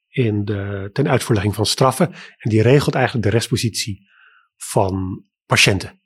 in 0.08 0.44
de, 0.44 0.90
ten 0.92 1.08
uitvoerlegging 1.08 1.54
van 1.54 1.66
straffen. 1.66 2.12
En 2.38 2.50
die 2.50 2.62
regelt 2.62 2.94
eigenlijk 2.94 3.25
de 3.25 3.31
rechtspositie 3.31 4.08
van 4.56 5.25
patiënten. 5.46 6.00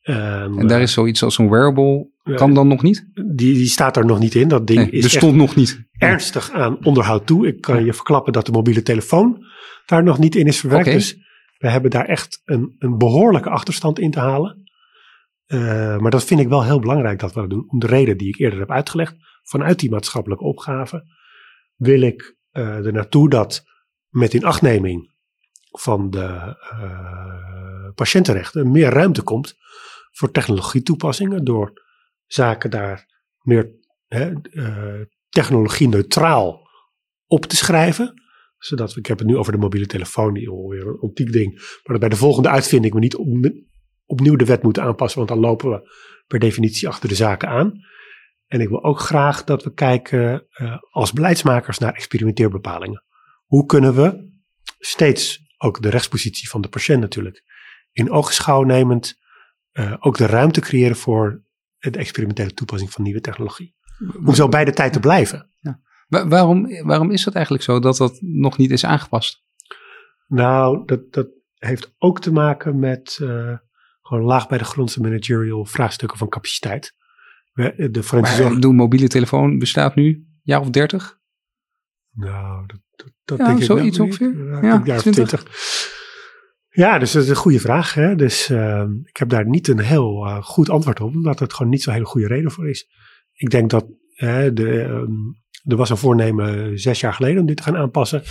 En, 0.00 0.54
En 0.58 0.66
daar 0.66 0.80
is 0.80 0.92
zoiets 0.92 1.22
als 1.22 1.38
een 1.38 1.50
wearable, 1.50 2.10
kan 2.34 2.54
dan 2.54 2.68
nog 2.68 2.82
niet? 2.82 3.10
die, 3.14 3.54
die 3.54 3.66
staat 3.68 3.96
er 3.96 4.04
nog 4.06 4.18
niet 4.18 4.34
in. 4.34 4.48
Dat 4.48 4.66
ding 4.66 4.78
Nee, 4.78 4.90
is 4.90 5.04
er 5.04 5.10
stond 5.10 5.34
nog 5.34 5.56
niet. 5.56 5.88
ernstig 5.92 6.50
aan 6.52 6.84
onderhoud 6.84 7.26
toe. 7.26 7.46
Ik 7.46 7.60
kan 7.60 7.84
je 7.84 7.92
verklappen 7.92 8.32
dat 8.32 8.46
de 8.46 8.52
mobiele 8.52 8.82
telefoon 8.82 9.44
daar 9.86 10.02
nog 10.02 10.18
niet 10.18 10.34
in 10.34 10.46
is 10.46 10.60
verwerkt. 10.60 10.92
Dus 10.92 11.26
we 11.58 11.70
hebben 11.70 11.90
daar 11.90 12.04
echt 12.04 12.40
een, 12.44 12.76
een 12.78 12.98
behoorlijke 12.98 13.50
achterstand 13.50 13.98
in 13.98 14.10
te 14.10 14.20
halen. 14.20 14.62
Eh, 15.46 15.98
maar 15.98 16.10
dat 16.10 16.24
vind 16.24 16.40
ik 16.40 16.48
wel 16.48 16.64
heel 16.64 16.80
belangrijk 16.80 17.18
dat 17.18 17.32
we 17.32 17.40
dat 17.40 17.50
doen. 17.50 17.70
Om 17.70 17.78
de 17.78 17.86
reden 17.86 18.18
die 18.18 18.28
ik 18.28 18.38
eerder 18.38 18.58
heb 18.58 18.70
uitgelegd. 18.70 19.14
Vanuit 19.42 19.78
die 19.78 19.90
maatschappelijke 19.90 20.44
opgave 20.44 21.04
wil 21.76 22.00
ik 22.00 22.36
eh 22.50 22.86
er 22.86 22.92
naartoe 22.92 23.30
dat 23.30 23.64
met 24.08 24.34
inachtneming 24.34 25.16
van 25.70 26.10
de 26.10 26.56
eh, 26.70 27.94
patiëntenrechten 27.94 28.70
meer 28.70 28.90
ruimte 28.90 29.22
komt 29.22 29.54
voor 30.10 30.30
technologietoepassingen. 30.30 31.44
Door 31.44 31.72
zaken 32.26 32.70
daar 32.70 33.06
meer 33.42 33.70
hè, 34.06 34.32
eh, 34.50 35.06
technologie-neutraal 35.28 36.68
op 37.26 37.44
te 37.44 37.56
schrijven. 37.56 38.22
Zodat 38.58 38.94
we, 38.94 39.00
ik 39.00 39.06
heb 39.06 39.18
het 39.18 39.26
nu 39.26 39.36
over 39.36 39.52
de 39.52 39.58
mobiele 39.58 39.86
telefoon, 39.86 40.34
die 40.34 40.48
alweer 40.48 40.86
een 40.86 40.98
antiek 41.00 41.32
ding. 41.32 41.54
Maar 41.54 41.82
dat 41.84 42.00
bij 42.00 42.08
de 42.08 42.16
volgende 42.16 42.48
uitvinding 42.48 42.94
we 42.94 43.00
niet 43.00 43.16
op, 43.16 43.50
opnieuw 44.06 44.36
de 44.36 44.44
wet 44.44 44.62
moeten 44.62 44.82
aanpassen, 44.82 45.18
want 45.18 45.30
dan 45.30 45.40
lopen 45.40 45.70
we 45.70 45.90
per 46.26 46.38
definitie 46.38 46.88
achter 46.88 47.08
de 47.08 47.14
zaken 47.14 47.48
aan. 47.48 47.72
En 48.46 48.60
ik 48.60 48.68
wil 48.68 48.84
ook 48.84 49.00
graag 49.00 49.44
dat 49.44 49.64
we 49.64 49.74
kijken 49.74 50.46
eh, 50.50 50.76
als 50.90 51.12
beleidsmakers 51.12 51.78
naar 51.78 51.92
experimenteerbepalingen. 51.92 53.04
Hoe 53.46 53.66
kunnen 53.66 53.94
we 53.94 54.30
steeds 54.78 55.46
ook 55.58 55.82
de 55.82 55.88
rechtspositie 55.88 56.48
van 56.48 56.60
de 56.60 56.68
patiënt 56.68 57.00
natuurlijk 57.00 57.44
in 57.92 58.10
oogschouw 58.10 58.62
nemend 58.62 59.18
eh, 59.70 59.94
ook 59.98 60.16
de 60.16 60.26
ruimte 60.26 60.60
creëren 60.60 60.96
voor 60.96 61.42
de 61.78 61.98
experimentele 61.98 62.54
toepassing 62.54 62.90
van 62.90 63.02
nieuwe 63.02 63.20
technologie. 63.20 63.76
Om 64.24 64.34
zo 64.34 64.48
bij 64.48 64.64
de 64.64 64.72
tijd 64.72 64.92
te 64.92 65.00
blijven. 65.00 65.50
Wa- 66.08 66.28
waarom, 66.28 66.84
waarom 66.84 67.10
is 67.10 67.24
dat 67.24 67.34
eigenlijk 67.34 67.64
zo 67.64 67.78
dat 67.80 67.96
dat 67.96 68.18
nog 68.20 68.56
niet 68.58 68.70
is 68.70 68.84
aangepast? 68.84 69.42
Nou, 70.26 70.82
dat, 70.86 71.12
dat 71.12 71.28
heeft 71.54 71.94
ook 71.98 72.20
te 72.20 72.32
maken 72.32 72.78
met 72.78 73.18
eh, 73.22 73.56
gewoon 74.02 74.24
laag 74.24 74.48
bij 74.48 74.58
de 74.58 74.64
grondse 74.64 75.00
managerial 75.00 75.64
vraagstukken 75.64 76.18
van 76.18 76.28
capaciteit. 76.28 76.94
We- 77.52 77.88
De 77.90 78.02
zorg. 78.02 78.58
de 78.58 78.68
mobiele 78.72 79.08
telefoon 79.08 79.58
bestaat 79.58 79.94
nu 79.94 80.06
een 80.06 80.40
jaar 80.42 80.60
of 80.60 80.70
dertig? 80.70 81.18
Nou, 82.10 82.66
dat, 82.66 82.80
dat, 82.96 83.12
dat 83.24 83.38
Ja, 83.38 83.46
denk 83.46 83.58
ik 83.58 83.64
zoiets 83.64 84.00
ongeveer. 84.00 84.46
Ja, 84.46 84.62
Ja, 84.62 84.82
jaar 84.84 84.96
of 84.96 85.02
20. 85.02 85.12
twintig. 85.28 85.56
Ja, 86.68 86.98
dus 86.98 87.12
dat 87.12 87.22
is 87.22 87.28
een 87.28 87.34
goede 87.36 87.60
vraag. 87.60 87.94
Hè? 87.94 88.14
Dus 88.16 88.48
eh, 88.50 88.84
ik 89.04 89.16
heb 89.16 89.28
daar 89.28 89.46
niet 89.46 89.68
een 89.68 89.78
heel 89.78 90.26
eh, 90.26 90.42
goed 90.42 90.70
antwoord 90.70 91.00
op, 91.00 91.14
omdat 91.14 91.38
het 91.38 91.54
gewoon 91.54 91.70
niet 91.72 91.82
zo'n 91.82 91.92
hele 91.92 92.04
goede 92.04 92.26
reden 92.26 92.50
voor 92.50 92.68
is. 92.68 92.88
Ik 93.32 93.50
denk 93.50 93.70
dat 93.70 93.86
eh, 94.14 94.46
de, 94.52 94.80
ehm, 94.80 95.12
er 95.64 95.76
was 95.76 95.90
een 95.90 95.96
voornemen 95.96 96.78
zes 96.78 97.00
jaar 97.00 97.14
geleden 97.14 97.40
om 97.40 97.46
dit 97.46 97.56
te 97.56 97.62
gaan 97.62 97.76
aanpassen. 97.76 98.22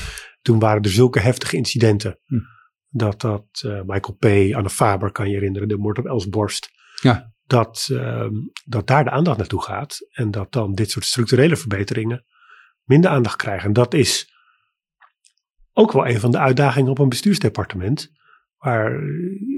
Toen 0.42 0.60
waren 0.60 0.82
er 0.82 0.90
zulke 0.90 1.20
heftige 1.20 1.58
incidenten. 1.58 2.20
Hm. 2.26 2.40
Dat 2.90 3.22
dat 3.22 3.64
uh, 3.66 3.82
Michael 3.86 4.18
P., 4.20 4.56
Anne 4.56 4.70
Faber 4.70 5.12
kan 5.12 5.28
je 5.28 5.34
herinneren, 5.34 5.68
de 5.68 5.78
moord 5.78 5.98
op 5.98 6.06
Elsborst. 6.06 6.70
Ja. 7.02 7.34
Dat, 7.46 7.88
uh, 7.92 8.28
dat 8.66 8.88
daar 8.88 9.04
de 9.04 9.10
aandacht 9.10 9.38
naartoe 9.38 9.62
gaat. 9.62 9.98
En 10.12 10.32
dat 10.32 10.52
dan 10.52 10.74
dit 10.74 10.92
soort 10.92 11.06
structurele 11.06 11.56
verbeteringen 11.56 12.26
minder 12.84 13.10
aandacht 13.10 13.36
krijgen. 13.36 13.68
En 13.68 13.74
dat 13.74 13.94
is 13.94 14.34
ook 15.74 15.92
wel 15.92 16.08
een 16.08 16.20
van 16.20 16.32
de 16.32 16.40
uitdagingen 16.40 16.92
op 16.92 17.00
een 17.00 17.10
bestuursdepartement. 17.10 18.12
Waar 18.58 19.02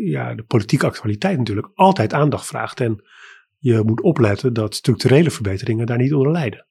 ja, 0.04 0.36
de 0.36 0.44
politieke 0.44 0.86
actualiteit 0.86 1.38
natuurlijk 1.38 1.72
altijd 1.74 2.14
aandacht 2.14 2.46
vraagt. 2.46 2.80
En 2.80 3.04
je 3.58 3.84
moet 3.86 4.02
opletten 4.02 4.54
dat 4.54 4.76
structurele 4.76 5.32
verbeteringen 5.32 5.86
daar 5.86 5.98
niet 5.98 6.14
onder 6.14 6.32
lijden. 6.32 6.68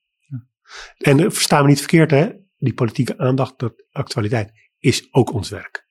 En 0.97 1.19
uh, 1.19 1.29
versta 1.29 1.61
me 1.61 1.67
niet 1.67 1.79
verkeerd, 1.79 2.11
hè? 2.11 2.29
die 2.59 2.73
politieke 2.73 3.17
aandacht, 3.17 3.59
dat 3.59 3.73
actualiteit, 3.91 4.51
is 4.77 5.07
ook 5.11 5.33
ons 5.33 5.49
werk. 5.49 5.87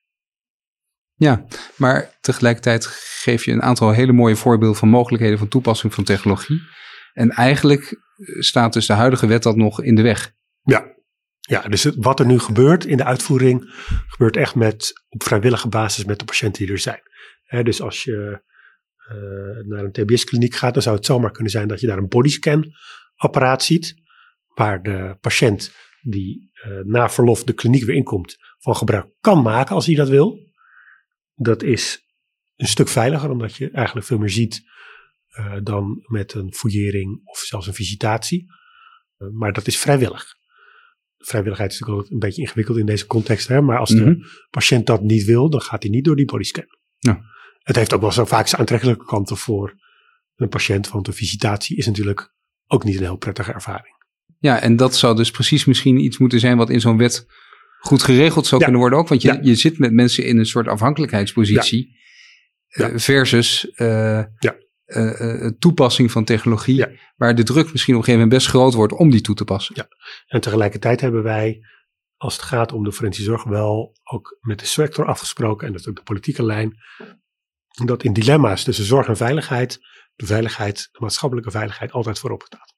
Ja, 1.13 1.45
maar 1.75 2.17
tegelijkertijd 2.21 2.85
geef 3.21 3.45
je 3.45 3.51
een 3.51 3.61
aantal 3.61 3.91
hele 3.91 4.11
mooie 4.11 4.35
voorbeelden 4.35 4.77
van 4.77 4.89
mogelijkheden 4.89 5.37
van 5.37 5.47
toepassing 5.47 5.93
van 5.93 6.03
technologie. 6.03 6.61
En 7.13 7.29
eigenlijk 7.29 8.01
staat 8.39 8.73
dus 8.73 8.85
de 8.85 8.93
huidige 8.93 9.27
wet 9.27 9.43
dat 9.43 9.55
nog 9.55 9.81
in 9.81 9.95
de 9.95 10.01
weg. 10.01 10.31
Ja, 10.61 10.95
ja 11.39 11.61
dus 11.61 11.83
wat 11.83 12.19
er 12.19 12.25
nu 12.25 12.39
gebeurt 12.39 12.85
in 12.85 12.97
de 12.97 13.03
uitvoering, 13.03 13.73
gebeurt 14.07 14.37
echt 14.37 14.55
met, 14.55 15.03
op 15.09 15.23
vrijwillige 15.23 15.67
basis 15.67 16.05
met 16.05 16.19
de 16.19 16.25
patiënten 16.25 16.63
die 16.63 16.73
er 16.73 16.79
zijn. 16.79 17.01
He, 17.43 17.63
dus 17.63 17.81
als 17.81 18.03
je 18.03 18.41
uh, 19.11 19.67
naar 19.67 19.83
een 19.83 19.91
TBS-kliniek 19.91 20.55
gaat, 20.55 20.73
dan 20.73 20.83
zou 20.83 20.95
het 20.95 21.05
zomaar 21.05 21.31
kunnen 21.31 21.51
zijn 21.51 21.67
dat 21.67 21.79
je 21.79 21.87
daar 21.87 21.97
een 21.97 22.07
bodyscan-apparaat 22.07 23.63
ziet, 23.63 23.95
waar 24.59 24.83
de 24.83 25.17
patiënt 25.21 25.71
die 26.01 26.51
uh, 26.67 26.79
na 26.85 27.09
verlof 27.09 27.43
de 27.43 27.53
kliniek 27.53 27.83
weer 27.83 27.95
inkomt, 27.95 28.37
van 28.57 28.75
gebruik 28.75 29.07
kan 29.19 29.41
maken 29.41 29.75
als 29.75 29.85
hij 29.85 29.95
dat 29.95 30.09
wil. 30.09 30.37
Dat 31.35 31.63
is 31.63 32.03
een 32.55 32.67
stuk 32.67 32.87
veiliger, 32.87 33.29
omdat 33.29 33.55
je 33.55 33.71
eigenlijk 33.71 34.05
veel 34.05 34.17
meer 34.17 34.29
ziet 34.29 34.61
uh, 35.39 35.55
dan 35.63 36.03
met 36.07 36.33
een 36.33 36.53
fouillering 36.53 37.21
of 37.23 37.37
zelfs 37.37 37.67
een 37.67 37.73
visitatie. 37.73 38.45
Uh, 39.17 39.29
maar 39.31 39.53
dat 39.53 39.67
is 39.67 39.79
vrijwillig. 39.79 40.25
Vrijwilligheid 41.17 41.71
is 41.71 41.79
natuurlijk 41.79 42.03
altijd 42.03 42.21
een 42.21 42.27
beetje 42.27 42.41
ingewikkeld 42.41 42.77
in 42.77 42.85
deze 42.85 43.05
context, 43.05 43.47
hè? 43.47 43.61
maar 43.61 43.79
als 43.79 43.91
mm 43.91 43.99
-hmm. 43.99 44.13
de 44.13 44.47
patiënt 44.49 44.85
dat 44.85 45.01
niet 45.01 45.23
wil, 45.23 45.49
dan 45.49 45.61
gaat 45.61 45.83
hij 45.83 45.91
niet 45.91 46.05
door 46.05 46.15
die 46.15 46.25
bodyscan. 46.25 46.77
Ja. 46.97 47.21
Het 47.59 47.75
heeft 47.75 47.93
ook 47.93 48.01
wel 48.01 48.11
zo 48.11 48.25
vaak 48.25 48.47
zijn 48.47 48.61
aantrekkelijke 48.61 49.05
kanten 49.05 49.37
voor 49.37 49.73
een 50.35 50.49
patiënt, 50.49 50.89
want 50.89 51.07
een 51.07 51.13
visitatie 51.13 51.77
is 51.77 51.85
natuurlijk 51.85 52.33
ook 52.67 52.83
niet 52.83 52.95
een 52.95 53.03
heel 53.03 53.17
prettige 53.17 53.53
ervaring. 53.53 53.98
Ja, 54.39 54.59
en 54.61 54.75
dat 54.75 54.95
zou 54.95 55.15
dus 55.15 55.31
precies 55.31 55.65
misschien 55.65 55.97
iets 56.03 56.17
moeten 56.17 56.39
zijn 56.39 56.57
wat 56.57 56.69
in 56.69 56.79
zo'n 56.79 56.97
wet 56.97 57.25
goed 57.79 58.03
geregeld 58.03 58.45
zou 58.45 58.55
Ja. 58.59 58.63
kunnen 58.67 58.81
worden 58.81 58.99
ook. 58.99 59.07
Want 59.07 59.21
je, 59.21 59.27
Ja. 59.33 59.39
je 59.41 59.55
zit 59.55 59.79
met 59.79 59.93
mensen 59.93 60.25
in 60.25 60.37
een 60.37 60.45
soort 60.45 60.67
afhankelijkheidspositie 60.67 61.97
Ja. 62.67 62.89
eh, 62.89 62.97
versus 62.97 63.71
Ja. 63.77 64.29
eh, 64.85 65.47
toepassing 65.59 66.11
van 66.11 66.23
technologie. 66.23 66.85
Waar 67.15 67.35
de 67.35 67.43
druk 67.43 67.71
misschien 67.71 67.93
op 67.95 67.99
een 67.99 68.05
gegeven 68.05 68.27
moment 68.27 68.29
best 68.29 68.47
groot 68.47 68.73
wordt 68.73 68.93
om 68.93 69.09
die 69.11 69.21
toe 69.21 69.35
te 69.35 69.43
passen. 69.43 69.75
Ja. 69.77 69.87
En 70.27 70.41
tegelijkertijd 70.41 71.01
hebben 71.01 71.23
wij, 71.23 71.59
als 72.17 72.33
het 72.33 72.41
gaat 72.43 72.71
om 72.71 72.83
de 72.83 72.91
forensische 72.91 73.29
zorg, 73.29 73.43
wel 73.43 73.95
ook 74.03 74.37
met 74.41 74.59
de 74.59 74.65
sector 74.65 75.05
afgesproken, 75.05 75.65
en 75.67 75.71
dat 75.73 75.81
is 75.81 75.87
ook 75.87 75.95
de 75.95 76.03
politieke 76.03 76.43
lijn, 76.45 76.73
dat 77.85 78.03
in 78.03 78.13
dilemma's 78.13 78.63
tussen 78.63 78.85
zorg 78.85 79.07
en 79.07 79.17
veiligheid, 79.17 79.79
de 80.15 80.25
veiligheid, 80.25 80.89
de 80.91 80.99
maatschappelijke 81.01 81.51
veiligheid 81.51 81.91
altijd 81.91 82.19
voorop 82.19 82.43
staat. 82.43 82.77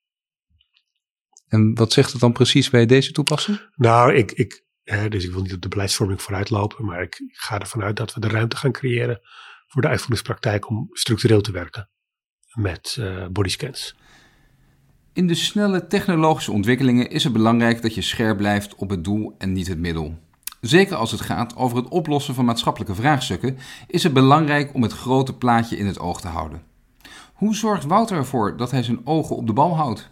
En 1.51 1.75
wat 1.75 1.93
zegt 1.93 2.11
het 2.11 2.21
dan 2.21 2.31
precies 2.31 2.69
bij 2.69 2.85
deze 2.85 3.11
toepassing? 3.11 3.69
Nou, 3.75 4.13
ik, 4.13 4.31
ik, 4.31 4.65
eh, 4.83 5.05
dus 5.09 5.25
ik 5.25 5.31
wil 5.31 5.41
niet 5.41 5.53
op 5.53 5.61
de 5.61 5.67
beleidsvorming 5.67 6.21
vooruitlopen, 6.21 6.85
maar 6.85 7.01
ik, 7.01 7.21
ga 7.27 7.59
ervan 7.59 7.83
uit 7.83 7.95
dat 7.95 8.13
we 8.13 8.19
de 8.19 8.27
ruimte 8.27 8.57
gaan 8.57 8.71
creëren 8.71 9.19
voor 9.67 9.81
de 9.81 9.87
uitvoeringspraktijk 9.87 10.69
om 10.69 10.87
structureel 10.91 11.41
te 11.41 11.51
werken 11.51 11.89
met 12.51 12.97
eh 12.99 13.27
bodyscans. 13.31 13.95
In 15.13 15.27
de 15.27 15.35
snelle 15.35 15.87
technologische 15.87 16.51
ontwikkelingen 16.51 17.09
is 17.09 17.23
het 17.23 17.33
belangrijk 17.33 17.81
dat 17.81 17.95
je 17.95 18.01
scherp 18.01 18.37
blijft 18.37 18.75
op 18.75 18.89
het 18.89 19.03
doel 19.03 19.35
en 19.37 19.51
niet 19.51 19.67
het 19.67 19.79
middel. 19.79 20.19
Zeker 20.61 20.95
als 20.95 21.11
het 21.11 21.21
gaat 21.21 21.55
over 21.55 21.77
het 21.77 21.87
oplossen 21.87 22.33
van 22.33 22.45
maatschappelijke 22.45 22.95
vraagstukken, 22.95 23.57
is 23.87 24.03
het 24.03 24.13
belangrijk 24.13 24.73
om 24.73 24.81
het 24.81 24.93
grote 24.93 25.33
plaatje 25.37 25.77
in 25.77 25.85
het 25.85 25.99
oog 25.99 26.21
te 26.21 26.27
houden. 26.27 26.63
Hoe 27.33 27.55
zorgt 27.55 27.85
Wouter 27.85 28.17
ervoor 28.17 28.57
dat 28.57 28.71
hij 28.71 28.83
zijn 28.83 29.05
ogen 29.05 29.35
op 29.35 29.47
de 29.47 29.53
bal 29.53 29.75
houdt? 29.75 30.09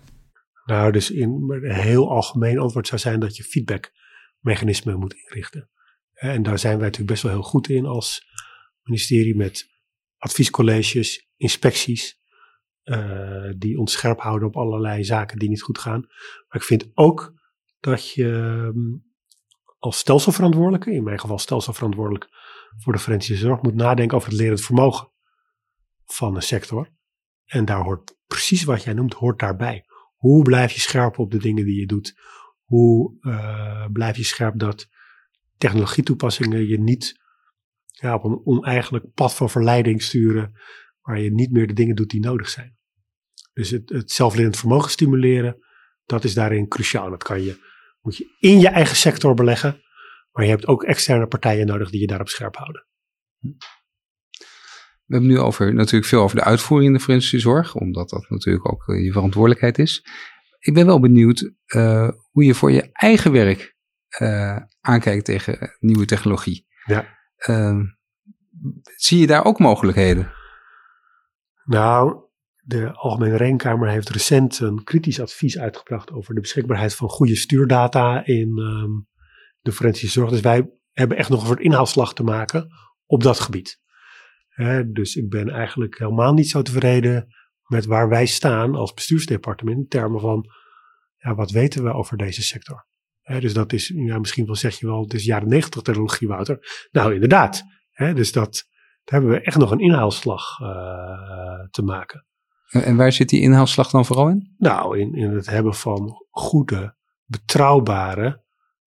Nou, 0.70 0.92
dus 0.92 1.12
in 1.12 1.46
een 1.48 1.72
heel 1.72 2.10
algemeen 2.10 2.60
antwoord 2.60 2.88
zou 2.88 3.02
zijn 3.02 3.20
dat 3.20 3.36
je 3.36 3.44
feedbackmechanismen 3.44 5.00
moet 5.00 5.14
inrichten. 5.14 5.70
En 6.14 6.44
daar 6.44 6.60
zijn 6.60 6.76
wij 6.78 6.86
natuurlijk 6.86 7.12
best 7.12 7.24
wel 7.24 7.32
heel 7.32 7.42
goed 7.42 7.70
in 7.70 7.86
als 7.86 8.28
ministerie 8.84 9.36
met 9.36 9.70
adviescolleges, 10.18 11.30
inspecties, 11.36 12.22
eh, 12.84 13.52
die 13.58 13.78
ons 13.80 13.92
scherp 13.92 14.20
houden 14.20 14.48
op 14.48 14.56
allerlei 14.56 15.04
zaken 15.04 15.40
die 15.40 15.50
niet 15.50 15.62
goed 15.62 15.78
gaan. 15.78 16.00
Maar 16.48 16.62
ik 16.62 16.64
vind 16.64 16.92
ook 16.94 17.34
dat 17.80 18.12
je 18.12 18.70
mm, 18.74 19.04
als 19.78 19.98
stelselverantwoordelijke, 19.98 20.92
in 20.92 21.04
mijn 21.04 21.20
geval 21.20 21.40
stelselverantwoordelijk 21.40 22.28
voor 22.78 22.94
de 22.94 23.00
forensische 23.00 23.46
zorg, 23.46 23.62
moet 23.62 23.76
nadenken 23.76 24.18
over 24.18 24.30
het 24.30 24.40
lerend 24.40 24.62
vermogen 24.62 25.12
van 26.06 26.36
een 26.36 26.42
sector. 26.42 26.90
En 27.46 27.66
daar 27.66 27.84
hoort 27.84 28.18
precies 28.28 28.64
wat 28.64 28.84
jij 28.84 28.94
noemt, 28.94 29.14
hoort 29.14 29.40
daarbij. 29.40 29.89
Hoe 30.20 30.44
blijf 30.44 30.72
je 30.72 30.80
scherp 30.80 31.18
op 31.18 31.32
de 31.32 31.38
dingen 31.38 31.66
die 31.66 31.80
je 31.80 31.86
doet? 31.86 32.20
Hoe 32.64 33.18
uh, 33.22 33.86
blijf 33.92 34.18
je 34.18 34.24
scherp 34.24 34.60
dat 34.60 34.88
technologietoepassingen 35.58 36.68
je 36.68 36.80
niet 36.80 37.20
ja, 37.86 38.16
op 38.16 38.24
een 38.24 38.42
oneigenlijk 38.46 39.14
pad 39.14 39.36
van 39.36 39.50
verleiding 39.50 40.02
sturen, 40.02 40.54
waar 41.02 41.20
je 41.20 41.32
niet 41.32 41.52
meer 41.52 41.68
de 41.68 41.74
dingen 41.74 41.96
doet 41.96 42.10
die 42.10 42.20
nodig 42.20 42.50
zijn. 42.50 42.78
Dus 43.54 43.70
het, 43.70 43.90
het 43.90 44.12
zelflerend 44.12 44.58
vermogen 44.58 44.92
stimuleren, 44.92 45.58
dat 46.06 46.24
is 46.24 46.34
daarin 46.34 46.68
cruciaal. 46.68 47.10
Dat 47.10 47.24
kan 47.24 47.42
je, 47.42 47.60
moet 48.02 48.18
je 48.18 48.36
in 48.40 48.60
je 48.60 48.68
eigen 48.68 48.96
sector 48.96 49.34
beleggen, 49.34 49.82
maar 50.32 50.44
je 50.44 50.50
hebt 50.50 50.68
ook 50.68 50.84
externe 50.84 51.28
partijen 51.28 51.68
nodig 51.68 51.90
die 51.90 52.00
je 52.00 52.08
daarop 52.08 52.30
scherp 52.30 52.56
houden. 52.56 52.88
We 55.10 55.16
hebben 55.16 55.34
nu 55.34 55.40
over, 55.40 55.74
natuurlijk 55.74 56.06
veel 56.06 56.22
over 56.22 56.36
de 56.36 56.44
uitvoering 56.44 56.90
in 56.90 56.98
de 56.98 57.04
forensische 57.04 57.40
zorg, 57.40 57.76
omdat 57.76 58.10
dat 58.10 58.30
natuurlijk 58.30 58.72
ook 58.72 58.88
eh, 58.88 59.04
je 59.04 59.12
verantwoordelijkheid 59.12 59.80
is. 59.80 60.06
Ik 60.60 60.74
ben 60.74 60.86
wel 60.86 61.00
benieuwd 61.00 61.52
uh, 61.76 62.10
hoe 62.32 62.44
je 62.44 62.54
voor 62.54 62.72
je 62.72 62.90
eigen 62.92 63.32
werk 63.32 63.76
uh, 64.22 64.58
aankijkt 64.82 65.26
tegen 65.26 65.76
nieuwe 65.80 66.06
technologie. 66.06 66.66
Ja. 66.86 67.18
Uh, 67.48 67.80
zie 68.96 69.20
je 69.20 69.28
daar 69.28 69.46
ook 69.46 69.60
mogelijkheden? 69.60 70.32
Nou, 71.66 72.24
de 72.60 72.92
Algemene 72.94 73.38
Rekenkamer 73.38 73.90
heeft 73.90 74.10
recent 74.10 74.60
een 74.60 74.84
kritisch 74.84 75.22
advies 75.22 75.60
uitgebracht 75.60 76.12
over 76.12 76.34
de 76.34 76.42
beschikbaarheid 76.42 76.96
van 76.96 77.10
goede 77.10 77.36
stuurdata 77.36 78.26
in 78.26 78.58
um, 78.58 79.08
de 79.62 79.72
forensische 79.72 80.20
zorg. 80.20 80.30
Dus 80.30 80.42
wij 80.42 80.70
hebben 80.92 81.18
echt 81.18 81.30
nog 81.30 81.42
een 81.42 81.48
soort 81.48 81.60
inhaalslag 81.60 82.14
te 82.14 82.24
maken 82.24 82.68
op 83.06 83.24
dat 83.24 83.40
gebied. 83.40 83.80
He, 84.60 84.92
dus 84.92 85.16
ik 85.16 85.30
ben 85.30 85.50
eigenlijk 85.50 85.98
helemaal 85.98 86.34
niet 86.34 86.50
zo 86.50 86.62
tevreden 86.62 87.28
met 87.64 87.86
waar 87.86 88.10
wij 88.10 88.26
staan 88.26 88.76
als 88.76 88.94
bestuursdepartement 88.94 89.78
in 89.78 89.88
termen 89.88 90.20
van 90.22 90.46
ja, 91.18 91.36
wat 91.36 91.52
weten 91.52 91.84
we 91.84 91.94
over 91.94 92.18
deze 92.18 92.42
sector. 92.42 92.88
He, 93.22 93.40
dus 93.40 93.54
dat 93.54 93.74
is, 93.74 93.88
ja, 93.96 94.20
misschien 94.20 94.46
wel 94.46 94.56
zeg 94.56 94.80
je 94.80 94.86
wel, 94.86 95.02
het 95.02 95.14
is 95.14 95.26
jaren 95.26 95.48
negentig 95.48 95.82
technologie, 95.82 96.28
Wouter. 96.28 96.88
Nou, 96.92 97.14
inderdaad. 97.14 97.64
He, 97.90 98.14
dus 98.14 98.32
dat, 98.32 98.66
daar 99.04 99.20
hebben 99.20 99.40
we 99.40 99.46
echt 99.46 99.58
nog 99.58 99.72
een 99.72 99.80
inhaalslag 99.80 100.60
uh, 100.60 100.68
te 101.72 101.82
maken. 101.82 102.26
En 102.70 102.96
waar 102.96 103.12
zit 103.12 103.30
die 103.30 103.42
inhaalslag 103.42 103.90
dan 103.90 104.06
vooral 104.06 104.30
in? 104.30 104.56
Nou, 104.58 105.00
in, 105.00 105.14
in 105.14 105.32
het 105.32 105.50
hebben 105.50 105.74
van 105.74 106.26
goede, 106.30 106.96
betrouwbare 107.26 108.44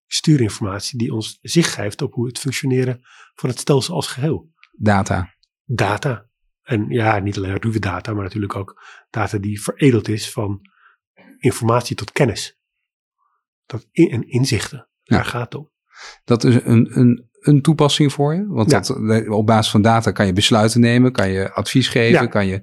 stuurinformatie 0.05 0.97
die 0.97 1.13
ons 1.13 1.37
zicht 1.41 1.73
geeft 1.73 2.01
op 2.01 2.13
hoe 2.13 2.27
het 2.27 2.39
functioneren 2.39 2.99
van 3.33 3.49
het 3.49 3.59
stelsel 3.59 3.95
als 3.95 4.07
geheel. 4.07 4.49
Data. 4.71 5.35
Data. 5.69 6.25
En 6.61 6.85
ja, 6.89 7.19
niet 7.19 7.37
alleen 7.37 7.61
ruwe 7.61 7.79
data, 7.79 8.13
maar 8.13 8.23
natuurlijk 8.23 8.55
ook 8.55 8.83
data 9.09 9.37
die 9.37 9.61
veredeld 9.61 10.07
is 10.07 10.31
van 10.31 10.61
informatie 11.37 11.95
tot 11.95 12.11
kennis. 12.11 12.59
Dat 13.65 13.87
in, 13.91 14.09
en 14.09 14.29
inzichten. 14.29 14.89
Ja. 15.03 15.15
Daar 15.15 15.25
gaat 15.25 15.43
het 15.43 15.55
om. 15.55 15.71
Dat 16.23 16.43
is 16.43 16.55
een, 16.55 16.99
een, 16.99 17.29
een 17.39 17.61
toepassing 17.61 18.13
voor 18.13 18.33
je? 18.33 18.47
Want 18.47 18.71
ja. 18.71 18.79
dat, 18.79 19.27
op 19.27 19.45
basis 19.45 19.71
van 19.71 19.81
data 19.81 20.11
kan 20.11 20.25
je 20.25 20.33
besluiten 20.33 20.79
nemen, 20.79 21.11
kan 21.11 21.29
je 21.29 21.51
advies 21.51 21.87
geven, 21.87 22.21
ja. 22.21 22.27
kan 22.27 22.47
je 22.47 22.61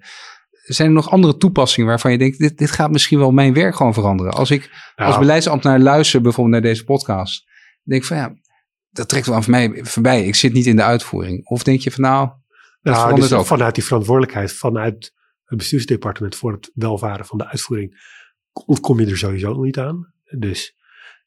zijn 0.65 0.89
er 0.89 0.95
nog 0.95 1.11
andere 1.11 1.37
toepassingen 1.37 1.89
waarvan 1.89 2.13
je 2.13 2.19
denkt, 2.19 2.39
dit, 2.39 2.59
dit 2.59 2.71
gaat 2.71 2.91
misschien 2.91 3.19
wel 3.19 3.31
mijn 3.31 3.55
werk 3.55 3.75
gewoon 3.77 3.95
veranderen? 3.95 4.33
Als 4.33 4.51
ik 4.51 4.71
nou, 4.97 5.09
als 5.09 5.19
beleidsambtenaar 5.19 5.81
luister 5.81 6.21
bijvoorbeeld 6.21 6.63
naar 6.63 6.71
deze 6.71 6.85
podcast, 6.85 7.45
denk 7.83 8.03
ik 8.03 8.09
van 8.09 8.17
ja, 8.17 8.35
dat 8.91 9.09
trekt 9.09 9.27
wel 9.27 9.37
aan 9.37 9.45
mij 9.47 9.81
voorbij. 9.83 10.25
Ik 10.25 10.35
zit 10.35 10.53
niet 10.53 10.67
in 10.67 10.77
de 10.77 10.83
uitvoering. 10.83 11.47
Of 11.47 11.63
denk 11.63 11.81
je 11.81 11.91
van 11.91 12.03
nou, 12.03 12.31
dat 12.85 12.95
nou, 12.95 13.15
dus 13.15 13.33
ook. 13.33 13.47
vanuit 13.47 13.75
die 13.75 13.85
verantwoordelijkheid, 13.85 14.53
vanuit 14.53 15.13
het 15.45 15.59
bestuursdepartement 15.59 16.37
voor 16.37 16.53
het 16.53 16.71
welvaren 16.75 17.27
van 17.27 17.39
de 17.39 17.47
uitvoering, 17.47 18.13
ontkom 18.67 19.01
je 19.01 19.07
er 19.07 19.19
sowieso 19.19 19.63
niet 19.63 19.79
aan. 19.79 20.15
Dus 20.39 20.77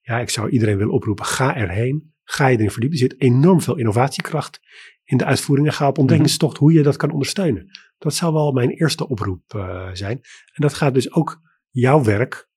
ja, 0.01 0.19
ik 0.19 0.29
zou 0.29 0.49
iedereen 0.49 0.77
willen 0.77 0.93
oproepen, 0.93 1.25
ga 1.25 1.55
erheen. 1.55 2.15
Ga 2.23 2.47
je 2.47 2.57
erin 2.57 2.71
verdiepen. 2.71 2.99
Er 2.99 3.07
zit 3.09 3.21
enorm 3.21 3.61
veel 3.61 3.77
innovatiekracht 3.77 4.59
in 5.03 5.17
de 5.17 5.25
uitvoering. 5.25 5.67
En 5.67 5.73
ga 5.73 5.87
op 5.87 5.97
ontdekkingstocht 5.97 6.57
hoe 6.57 6.73
je 6.73 6.83
dat 6.83 6.97
kan 6.97 7.11
ondersteunen. 7.11 7.69
Dat 7.97 8.13
zou 8.13 8.33
wel 8.33 8.51
mijn 8.51 8.69
eerste 8.69 9.07
oproep 9.07 9.53
uh, 9.55 9.89
zijn. 9.93 10.17
En 10.53 10.61
dat 10.61 10.73
gaat 10.73 10.93
dus 10.93 11.13
ook 11.13 11.41
jouw 11.69 12.03
werk, 12.03 12.49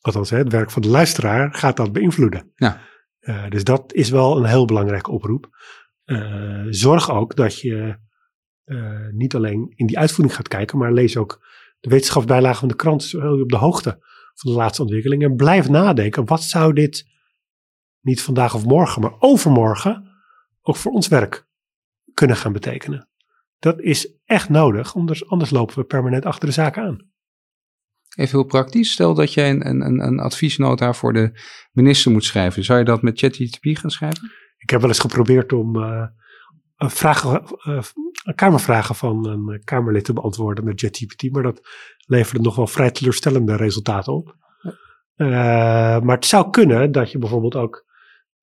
althans 0.00 0.30
het 0.30 0.52
werk 0.52 0.70
van 0.70 0.82
de 0.82 0.88
luisteraar, 0.88 1.54
gaat 1.54 1.76
dat 1.76 1.92
beïnvloeden. 1.92 2.52
Ja. 2.54 2.80
Uh, 3.20 3.50
dus 3.50 3.64
dat 3.64 3.92
is 3.92 4.10
wel 4.10 4.36
een 4.36 4.44
heel 4.44 4.64
belangrijke 4.64 5.10
oproep. 5.10 5.48
Uh, 6.04 6.66
zorg 6.68 7.10
ook 7.10 7.36
dat 7.36 7.60
je 7.60 7.98
niet 9.12 9.34
alleen 9.34 9.72
in 9.74 9.86
die 9.86 9.98
uitvoering 9.98 10.36
gaat 10.36 10.48
kijken, 10.48 10.78
maar 10.78 10.92
lees 10.92 11.16
ook 11.16 11.46
de 11.80 11.88
wetenschapsbijlage 11.88 12.58
van 12.58 12.68
de 12.68 12.76
krant. 12.76 13.02
Zo 13.02 13.40
op 13.40 13.50
de 13.50 13.56
hoogte 13.56 13.98
van 14.34 14.52
de 14.52 14.58
laatste 14.58 14.82
ontwikkelingen. 14.82 15.30
En 15.30 15.36
blijf 15.36 15.68
nadenken, 15.68 16.26
wat 16.26 16.42
zou 16.42 16.72
dit 16.72 17.06
niet 18.00 18.22
vandaag 18.22 18.54
of 18.54 18.64
morgen, 18.64 19.02
maar 19.02 19.14
overmorgen 19.18 20.08
ook 20.62 20.76
voor 20.76 20.92
ons 20.92 21.08
werk 21.08 21.46
kunnen 22.14 22.36
gaan 22.36 22.52
betekenen. 22.52 23.08
Dat 23.58 23.80
is 23.80 24.12
echt 24.24 24.48
nodig, 24.48 24.94
anders, 24.94 25.28
anders 25.28 25.50
lopen 25.50 25.78
we 25.78 25.84
permanent 25.84 26.24
achter 26.24 26.48
de 26.48 26.54
zaken 26.54 26.82
aan. 26.82 27.06
Even 28.16 28.38
heel 28.38 28.46
praktisch, 28.46 28.92
stel 28.92 29.14
dat 29.14 29.34
jij 29.34 29.50
een, 29.50 29.66
een, 29.66 30.00
een 30.00 30.18
adviesnota 30.18 30.92
voor 30.92 31.12
de 31.12 31.40
minister 31.72 32.12
moet 32.12 32.24
schrijven. 32.24 32.64
Zou 32.64 32.78
je 32.78 32.84
dat 32.84 33.02
met 33.02 33.18
ChatGPT 33.18 33.78
gaan 33.78 33.90
schrijven? 33.90 34.30
Ik 34.56 34.70
heb 34.70 34.80
wel 34.80 34.88
eens 34.88 34.98
geprobeerd 34.98 35.52
om 35.52 35.76
uh, 35.76 36.06
vragen, 36.78 37.42
uh, 37.66 37.82
kamervragen 38.34 38.94
van 38.94 39.26
een 39.26 39.62
Kamerlid 39.64 40.04
te 40.04 40.12
beantwoorden 40.12 40.64
met 40.64 40.80
ChatGPT, 40.80 41.32
maar 41.32 41.42
dat 41.42 41.68
leverde 42.06 42.40
nog 42.40 42.56
wel 42.56 42.66
vrij 42.66 42.90
teleurstellende 42.90 43.56
resultaten 43.56 44.12
op. 44.12 44.36
Uh, 45.16 45.28
maar 46.00 46.16
het 46.16 46.26
zou 46.26 46.50
kunnen 46.50 46.92
dat 46.92 47.10
je 47.10 47.18
bijvoorbeeld 47.18 47.54
ook 47.54 47.86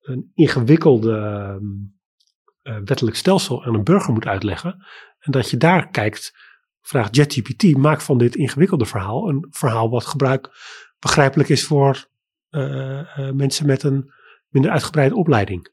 een 0.00 0.30
ingewikkelde 0.34 1.58
uh, 2.62 2.76
wettelijk 2.84 3.16
stelsel 3.16 3.64
aan 3.64 3.74
een 3.74 3.84
burger 3.84 4.12
moet 4.12 4.26
uitleggen. 4.26 4.86
En 5.18 5.32
dat 5.32 5.50
je 5.50 5.56
daar 5.56 5.88
kijkt, 5.88 6.32
vraagt 6.80 7.16
JetGPT, 7.16 7.76
maak 7.76 8.00
van 8.00 8.18
dit 8.18 8.36
ingewikkelde 8.36 8.86
verhaal 8.86 9.28
een 9.28 9.46
verhaal 9.50 9.90
wat 9.90 10.06
gebruik 10.06 10.50
begrijpelijk 10.98 11.48
is 11.48 11.64
voor 11.64 12.08
uh, 12.50 13.30
mensen 13.30 13.66
met 13.66 13.82
een 13.82 14.12
minder 14.48 14.70
uitgebreide 14.70 15.14
opleiding. 15.14 15.72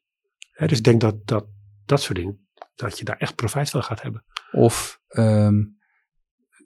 Dus 0.57 0.77
ik 0.77 0.83
denk 0.83 1.01
dat, 1.01 1.27
dat 1.27 1.45
dat 1.85 2.01
soort 2.01 2.17
dingen, 2.17 2.47
dat 2.75 2.97
je 2.97 3.05
daar 3.05 3.17
echt 3.17 3.35
profijt 3.35 3.69
van 3.69 3.83
gaat 3.83 4.01
hebben. 4.01 4.25
Of 4.51 4.99
um, 5.17 5.77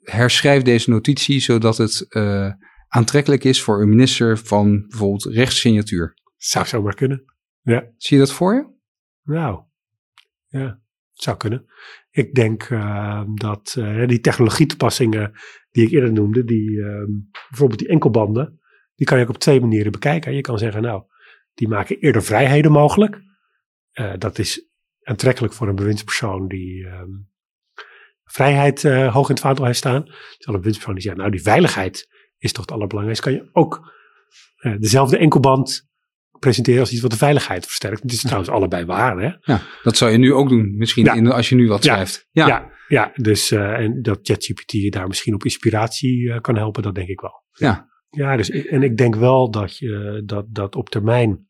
herschrijf 0.02 0.62
deze 0.62 0.90
notitie 0.90 1.40
zodat 1.40 1.76
het 1.76 2.06
uh, 2.08 2.52
aantrekkelijk 2.88 3.44
is 3.44 3.62
voor 3.62 3.82
een 3.82 3.88
minister 3.88 4.38
van 4.38 4.86
bijvoorbeeld 4.88 5.24
rechtssignatuur. 5.24 6.16
Zou 6.36 6.66
zomaar 6.66 6.94
kunnen. 6.94 7.24
Ja. 7.60 7.90
Zie 7.96 8.16
je 8.16 8.22
dat 8.22 8.32
voor 8.32 8.54
je? 8.54 8.76
Nou, 9.22 9.62
ja, 10.46 10.66
het 11.12 11.22
zou 11.22 11.36
kunnen. 11.36 11.66
Ik 12.10 12.34
denk 12.34 12.68
uh, 12.68 13.22
dat 13.34 13.74
uh, 13.78 14.06
die 14.06 14.20
technologietoepassingen 14.20 15.32
die 15.70 15.86
ik 15.86 15.92
eerder 15.92 16.12
noemde, 16.12 16.44
die, 16.44 16.70
uh, 16.70 17.04
bijvoorbeeld 17.48 17.78
die 17.78 17.88
enkelbanden, 17.88 18.60
die 18.94 19.06
kan 19.06 19.18
je 19.18 19.24
ook 19.24 19.30
op 19.30 19.38
twee 19.38 19.60
manieren 19.60 19.92
bekijken. 19.92 20.34
Je 20.34 20.40
kan 20.40 20.58
zeggen, 20.58 20.82
nou, 20.82 21.02
die 21.54 21.68
maken 21.68 21.98
eerder 21.98 22.22
vrijheden 22.22 22.72
mogelijk. 22.72 23.20
Uh, 23.92 24.12
dat 24.18 24.38
is 24.38 24.67
aantrekkelijk 25.08 25.54
voor 25.54 25.68
een 25.68 25.74
bewindspersoon 25.74 26.48
die 26.48 26.86
ehm, 26.86 27.10
vrijheid 28.24 28.82
uh, 28.82 29.12
hoog 29.12 29.28
in 29.28 29.34
het 29.34 29.42
vaandel 29.42 29.64
heeft 29.64 29.78
staan. 29.78 30.04
Terwijl 30.04 30.46
een 30.46 30.52
bewindspersoon 30.52 30.94
die 30.94 31.02
zegt, 31.02 31.16
nou, 31.16 31.30
die 31.30 31.42
veiligheid 31.42 32.08
is 32.38 32.52
toch 32.52 32.64
het 32.64 32.72
allerbelangrijkste. 32.72 33.30
Kan 33.30 33.38
je 33.38 33.48
ook 33.52 33.96
dezelfde 34.78 35.18
enkelband 35.18 35.88
presenteren 36.38 36.80
als 36.80 36.92
iets 36.92 37.00
wat 37.00 37.10
de 37.10 37.16
veiligheid 37.16 37.66
versterkt. 37.66 38.02
Het 38.02 38.12
is 38.12 38.20
trouwens 38.20 38.50
allebei 38.50 38.84
waar. 38.84 39.18
Hè? 39.18 39.52
Ja, 39.52 39.60
dat 39.82 39.96
zou 39.96 40.10
je 40.10 40.18
nu 40.18 40.32
ook 40.32 40.48
doen, 40.48 40.76
misschien 40.76 41.04
ja. 41.04 41.14
in, 41.14 41.26
als 41.26 41.48
je 41.48 41.54
nu 41.54 41.68
wat 41.68 41.84
schrijft. 41.84 42.26
Ja, 42.30 42.46
ja, 42.46 42.70
ja 42.88 43.12
dus 43.14 43.50
uh, 43.50 43.78
en 43.78 44.02
dat 44.02 44.18
ChatGPT 44.22 44.72
je 44.72 44.90
daar 44.90 45.06
misschien 45.06 45.34
op 45.34 45.44
inspiratie 45.44 46.20
uh, 46.20 46.40
kan 46.40 46.56
helpen, 46.56 46.82
dat 46.82 46.94
denk 46.94 47.08
ik 47.08 47.20
wel. 47.20 47.44
Ja, 47.52 47.88
ja 48.10 48.36
dus, 48.36 48.50
en 48.50 48.82
ik 48.82 48.96
denk 48.96 49.14
wel 49.14 49.50
dat, 49.50 49.76
je, 49.76 50.22
dat, 50.24 50.44
dat 50.48 50.76
op 50.76 50.88
termijn 50.88 51.46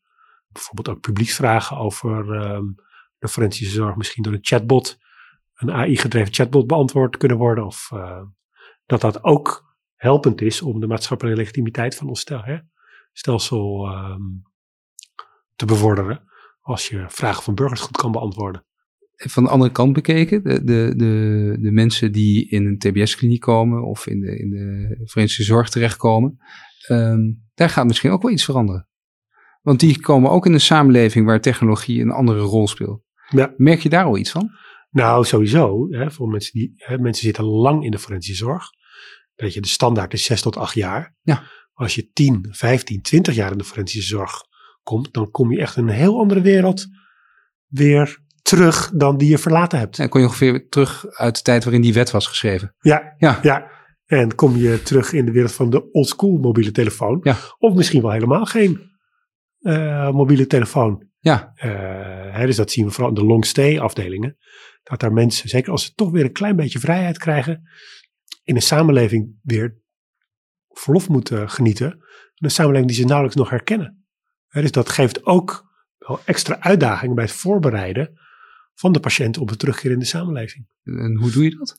bijvoorbeeld 0.47 0.89
ook 0.89 1.01
publieksvragen 1.01 1.77
over 1.77 2.29
um, 2.29 2.75
de 3.19 3.27
forensische 3.27 3.73
zorg 3.73 3.95
misschien 3.95 4.23
door 4.23 4.33
een 4.33 4.39
chatbot, 4.41 4.97
een 5.53 5.71
AI-gedreven 5.71 6.33
chatbot 6.33 6.67
beantwoord 6.67 7.17
kunnen 7.17 7.37
worden. 7.37 7.65
Of 7.65 7.89
uh, 7.93 8.21
dat 8.85 9.01
dat 9.01 9.23
ook 9.23 9.75
helpend 9.95 10.41
is 10.41 10.61
om 10.61 10.79
de 10.79 10.87
maatschappelijke 10.87 11.39
legitimiteit 11.39 11.95
van 11.95 12.07
ons 12.07 12.19
stel, 12.19 12.43
hè, 12.43 12.57
stelsel 13.11 13.87
um, 13.87 14.41
te 15.55 15.65
bevorderen. 15.65 16.23
Als 16.61 16.87
je 16.87 17.05
vragen 17.07 17.43
van 17.43 17.55
burgers 17.55 17.81
goed 17.81 17.97
kan 17.97 18.11
beantwoorden. 18.11 18.63
Van 19.15 19.43
de 19.43 19.49
andere 19.49 19.71
kant 19.71 19.93
bekeken, 19.93 20.43
de, 20.43 20.63
de, 20.63 20.93
de, 21.59 21.71
mensen 21.71 22.11
die 22.11 22.49
in 22.49 22.65
een 22.65 22.77
TBS-kliniek 22.77 23.41
komen 23.41 23.83
of 23.83 24.07
in 24.07 24.19
de, 24.19 24.39
in 24.39 24.49
de 24.49 25.01
forensische 25.05 25.43
zorg 25.43 25.69
terechtkomen, 25.69 26.37
um, 26.89 27.49
daar 27.53 27.69
gaat 27.69 27.85
misschien 27.85 28.11
ook 28.11 28.21
wel 28.21 28.31
iets 28.31 28.45
veranderen. 28.45 28.87
Want 29.61 29.79
die 29.79 29.99
komen 29.99 30.31
ook 30.31 30.45
in 30.45 30.53
een 30.53 30.59
samenleving 30.59 31.25
waar 31.25 31.41
technologie 31.41 32.01
een 32.01 32.11
andere 32.11 32.39
rol 32.39 32.67
speelt. 32.67 33.01
Ja. 33.29 33.53
Merk 33.57 33.79
je 33.79 33.89
daar 33.89 34.05
al 34.05 34.17
iets 34.17 34.31
van? 34.31 34.49
Nou, 34.89 35.25
sowieso. 35.25 35.87
Hè, 35.89 36.11
voor 36.11 36.27
mensen 36.27 36.53
die 36.53 36.73
hè, 36.75 36.97
mensen 36.97 37.23
zitten 37.23 37.43
lang 37.43 37.83
in 37.83 37.91
de 37.91 37.99
forensische 37.99 38.43
zorg. 38.43 38.65
Dat 39.35 39.53
je 39.53 39.61
de 39.61 39.67
standaard 39.67 40.13
is 40.13 40.23
6 40.23 40.41
tot 40.41 40.57
8 40.57 40.73
jaar. 40.73 41.15
Ja. 41.21 41.43
Als 41.73 41.95
je 41.95 42.09
10, 42.13 42.47
15, 42.49 43.01
20 43.01 43.35
jaar 43.35 43.51
in 43.51 43.57
de 43.57 43.63
forensische 43.63 44.07
zorg 44.07 44.43
komt, 44.83 45.13
dan 45.13 45.31
kom 45.31 45.51
je 45.51 45.59
echt 45.59 45.77
in 45.77 45.87
een 45.87 45.93
heel 45.93 46.19
andere 46.19 46.41
wereld 46.41 46.85
weer 47.67 48.19
terug 48.41 48.91
dan 48.93 49.17
die 49.17 49.29
je 49.29 49.37
verlaten 49.37 49.79
hebt. 49.79 49.99
En 49.99 50.09
kom 50.09 50.19
je 50.19 50.25
ongeveer 50.25 50.69
terug 50.69 51.05
uit 51.07 51.35
de 51.35 51.41
tijd 51.41 51.63
waarin 51.63 51.81
die 51.81 51.93
wet 51.93 52.11
was 52.11 52.27
geschreven. 52.27 52.75
Ja, 52.79 53.13
ja. 53.17 53.39
ja. 53.41 53.71
En 54.05 54.35
kom 54.35 54.55
je 54.55 54.83
terug 54.83 55.13
in 55.13 55.25
de 55.25 55.31
wereld 55.31 55.51
van 55.51 55.69
de 55.69 55.91
oldschool 55.91 56.37
mobiele 56.37 56.71
telefoon. 56.71 57.19
Ja. 57.23 57.37
Of 57.57 57.73
misschien 57.73 58.01
wel 58.01 58.11
helemaal 58.11 58.45
geen 58.45 58.89
uh, 59.59 60.11
mobiele 60.11 60.47
telefoon. 60.47 61.08
Ja. 61.19 61.51
Uh, 61.55 62.35
hè, 62.35 62.45
dus 62.45 62.55
dat 62.55 62.71
zien 62.71 62.85
we 62.85 62.91
vooral 62.91 63.09
in 63.09 63.15
de 63.15 63.25
long 63.25 63.45
stay 63.45 63.79
afdelingen. 63.79 64.37
Dat 64.83 64.99
daar 64.99 65.13
mensen, 65.13 65.49
zeker 65.49 65.71
als 65.71 65.85
ze 65.85 65.93
toch 65.93 66.11
weer 66.11 66.23
een 66.23 66.31
klein 66.31 66.55
beetje 66.55 66.79
vrijheid 66.79 67.17
krijgen, 67.17 67.69
in 68.43 68.55
een 68.55 68.61
samenleving 68.61 69.39
weer 69.41 69.77
verlof 70.67 71.09
moeten 71.09 71.49
genieten. 71.49 71.99
Een 72.35 72.51
samenleving 72.51 72.91
die 72.91 72.99
ze 72.99 73.05
nauwelijks 73.05 73.37
nog 73.37 73.49
herkennen. 73.49 74.07
Dus 74.49 74.71
dat 74.71 74.89
geeft 74.89 75.25
ook 75.25 75.67
wel 75.97 76.21
extra 76.25 76.59
uitdagingen 76.59 77.15
bij 77.15 77.23
het 77.23 77.33
voorbereiden 77.33 78.19
van 78.73 78.91
de 78.91 78.99
patiënt 78.99 79.37
op 79.37 79.49
het 79.49 79.59
terugkeer 79.59 79.91
in 79.91 79.99
de 79.99 80.05
samenleving. 80.05 80.67
En 80.83 81.17
hoe 81.19 81.31
doe 81.31 81.43
je 81.43 81.55
dat? 81.55 81.77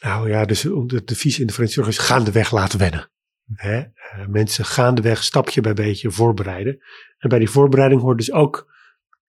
Nou 0.00 0.28
ja, 0.28 0.44
dus 0.44 0.60
de 0.60 1.02
devies 1.04 1.38
in 1.38 1.46
de 1.46 1.52
forensische 1.52 1.84
zorg 1.84 1.88
is 1.88 2.06
gaandeweg 2.06 2.50
laten 2.50 2.78
wennen. 2.78 3.10
Hè? 3.54 3.82
Mensen 4.28 4.64
gaandeweg 4.64 5.24
stapje 5.24 5.60
bij 5.60 5.74
beetje 5.74 6.10
voorbereiden. 6.10 6.78
En 7.18 7.28
bij 7.28 7.38
die 7.38 7.50
voorbereiding 7.50 8.00
hoort 8.00 8.18
dus 8.18 8.32
ook 8.32 8.72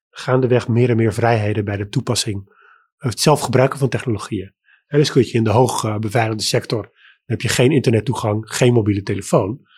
gaandeweg 0.09 0.67
meer 0.67 0.89
en 0.89 0.95
meer 0.95 1.13
vrijheden 1.13 1.65
bij 1.65 1.77
de 1.77 1.87
toepassing, 1.87 2.53
het 2.97 3.19
zelfgebruiken 3.19 3.79
van 3.79 3.89
technologieën. 3.89 4.53
En 4.87 4.97
dus 4.97 5.11
kun 5.11 5.25
je 5.25 5.31
in 5.31 5.43
de 5.43 5.49
hoog 5.49 5.99
beveiligde 5.99 6.43
sector, 6.43 6.81
dan 6.81 6.91
heb 7.25 7.41
je 7.41 7.49
geen 7.49 7.71
internettoegang, 7.71 8.43
geen 8.45 8.73
mobiele 8.73 9.01
telefoon. 9.01 9.69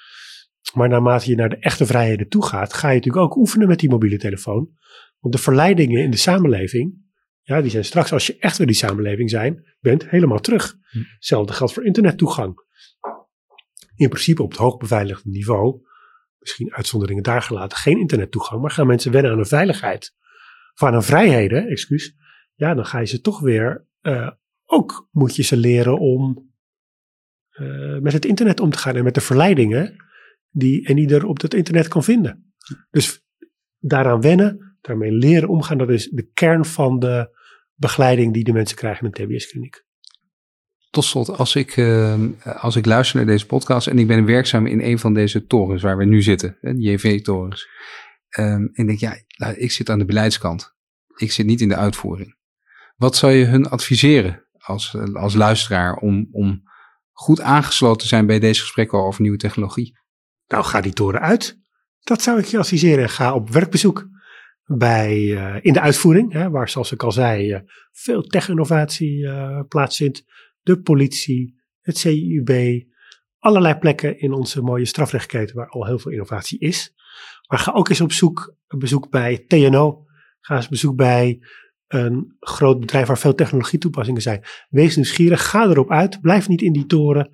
Maar 0.73 0.89
naarmate 0.89 1.29
je 1.29 1.35
naar 1.35 1.49
de 1.49 1.59
echte 1.59 1.85
vrijheden 1.85 2.29
toe 2.29 2.45
gaat, 2.45 2.73
ga 2.73 2.89
je 2.89 2.95
natuurlijk 2.95 3.23
ook 3.23 3.35
oefenen 3.35 3.67
met 3.67 3.79
die 3.79 3.89
mobiele 3.89 4.17
telefoon. 4.17 4.69
Want 5.19 5.35
de 5.35 5.41
verleidingen 5.41 6.03
in 6.03 6.11
de 6.11 6.17
samenleving, 6.17 6.93
ja, 7.41 7.61
die 7.61 7.71
zijn 7.71 7.85
straks 7.85 8.11
als 8.11 8.27
je 8.27 8.37
echt 8.39 8.57
weer 8.57 8.67
die 8.67 8.75
samenleving 8.75 9.29
zijn, 9.29 9.75
bent, 9.79 10.09
helemaal 10.09 10.39
terug. 10.39 10.77
Hm. 10.89 10.97
Hetzelfde 11.15 11.53
geldt 11.53 11.73
voor 11.73 11.85
internettoegang. 11.85 12.61
In 13.95 14.09
principe 14.09 14.43
op 14.43 14.49
het 14.49 14.59
hoogbeveiligde 14.59 15.29
niveau, 15.29 15.81
misschien 16.39 16.73
uitzonderingen 16.73 17.23
daar 17.23 17.41
gelaten, 17.41 17.77
geen 17.77 17.99
internettoegang, 17.99 18.61
maar 18.61 18.71
gaan 18.71 18.87
mensen 18.87 19.11
wennen 19.11 19.31
aan 19.31 19.39
een 19.39 19.45
veiligheid. 19.45 20.15
Of 20.73 20.83
aan 20.83 20.93
een 20.93 21.03
vrijheden, 21.03 21.67
excuus. 21.67 22.15
Ja, 22.53 22.73
dan 22.73 22.85
ga 22.85 22.99
je 22.99 23.05
ze 23.05 23.21
toch 23.21 23.39
weer, 23.39 23.87
uh, 24.01 24.29
ook 24.65 25.07
moet 25.11 25.35
je 25.35 25.43
ze 25.43 25.57
leren 25.57 25.99
om 25.99 26.51
uh, 27.59 27.99
met 27.99 28.13
het 28.13 28.25
internet 28.25 28.59
om 28.59 28.69
te 28.69 28.77
gaan 28.77 28.95
en 28.95 29.03
met 29.03 29.13
de 29.13 29.21
verleidingen 29.21 29.95
die 30.49 30.87
en 30.87 30.95
die 30.95 31.13
er 31.13 31.25
op 31.25 31.41
het 31.41 31.53
internet 31.53 31.87
kan 31.87 32.03
vinden. 32.03 32.53
Dus 32.89 33.25
daaraan 33.77 34.21
wennen, 34.21 34.77
daarmee 34.81 35.11
leren 35.11 35.49
omgaan, 35.49 35.77
dat 35.77 35.89
is 35.89 36.09
de 36.09 36.29
kern 36.33 36.65
van 36.65 36.99
de 36.99 37.41
begeleiding 37.73 38.33
die 38.33 38.43
de 38.43 38.53
mensen 38.53 38.77
krijgen 38.77 39.05
in 39.05 39.11
een 39.13 39.27
TBS-kliniek. 39.27 39.82
Tot 40.93 41.03
slot, 41.03 41.37
als 41.37 41.55
ik, 41.55 41.77
uh, 41.77 42.15
als 42.43 42.75
ik 42.75 42.85
luister 42.85 43.17
naar 43.17 43.25
deze 43.25 43.45
podcast 43.45 43.87
en 43.87 43.99
ik 43.99 44.07
ben 44.07 44.25
werkzaam 44.25 44.65
in 44.65 44.81
een 44.81 44.99
van 44.99 45.13
deze 45.13 45.45
torens 45.45 45.81
waar 45.81 45.97
we 45.97 46.05
nu 46.05 46.21
zitten, 46.21 46.57
de 46.61 46.77
JV-torens, 46.77 47.67
um, 48.37 48.69
en 48.73 48.85
denk, 48.85 48.99
ja, 48.99 49.17
ik 49.55 49.71
zit 49.71 49.89
aan 49.89 49.99
de 49.99 50.05
beleidskant. 50.05 50.75
Ik 51.15 51.31
zit 51.31 51.45
niet 51.45 51.61
in 51.61 51.67
de 51.67 51.75
uitvoering. 51.75 52.37
Wat 52.95 53.15
zou 53.15 53.31
je 53.31 53.45
hun 53.45 53.69
adviseren 53.69 54.45
als, 54.57 54.95
als 55.13 55.33
luisteraar 55.33 55.95
om, 55.95 56.27
om 56.31 56.63
goed 57.11 57.41
aangesloten 57.41 58.01
te 58.01 58.07
zijn 58.07 58.25
bij 58.25 58.39
deze 58.39 58.61
gesprekken 58.61 58.99
over 58.99 59.21
nieuwe 59.21 59.37
technologie? 59.37 59.99
Nou, 60.47 60.63
ga 60.63 60.81
die 60.81 60.93
toren 60.93 61.21
uit. 61.21 61.59
Dat 61.99 62.21
zou 62.21 62.39
ik 62.39 62.45
je 62.45 62.57
adviseren. 62.57 63.09
Ga 63.09 63.33
op 63.33 63.49
werkbezoek 63.49 64.07
bij, 64.65 65.17
uh, 65.17 65.55
in 65.61 65.73
de 65.73 65.81
uitvoering, 65.81 66.33
hè, 66.33 66.49
waar 66.49 66.69
zoals 66.69 66.91
ik 66.91 67.03
al 67.03 67.11
zei, 67.11 67.53
uh, 67.53 67.59
veel 67.91 68.21
tech-innovatie 68.23 69.27
plaatsvindt. 69.67 70.23
De 70.63 70.81
politie, 70.81 71.61
het 71.81 71.97
CIUB, 71.97 72.83
allerlei 73.39 73.75
plekken 73.75 74.19
in 74.19 74.33
onze 74.33 74.61
mooie 74.61 74.85
strafrechtketen 74.85 75.55
waar 75.55 75.69
al 75.69 75.85
heel 75.85 75.99
veel 75.99 76.11
innovatie 76.11 76.59
is. 76.59 76.93
Maar 77.47 77.59
ga 77.59 77.71
ook 77.71 77.89
eens 77.89 78.01
op 78.01 78.11
zoek, 78.11 78.55
bezoek 78.67 79.09
bij 79.09 79.45
TNO. 79.47 80.05
Ga 80.39 80.55
eens 80.55 80.67
bezoek 80.67 80.95
bij 80.95 81.39
een 81.87 82.35
groot 82.39 82.79
bedrijf 82.79 83.07
waar 83.07 83.17
veel 83.17 83.35
technologie 83.35 83.79
toepassingen 83.79 84.21
zijn. 84.21 84.43
Wees 84.69 84.95
nieuwsgierig, 84.95 85.49
ga 85.49 85.63
erop 85.63 85.91
uit, 85.91 86.21
blijf 86.21 86.47
niet 86.47 86.61
in 86.61 86.73
die 86.73 86.85
toren 86.85 87.29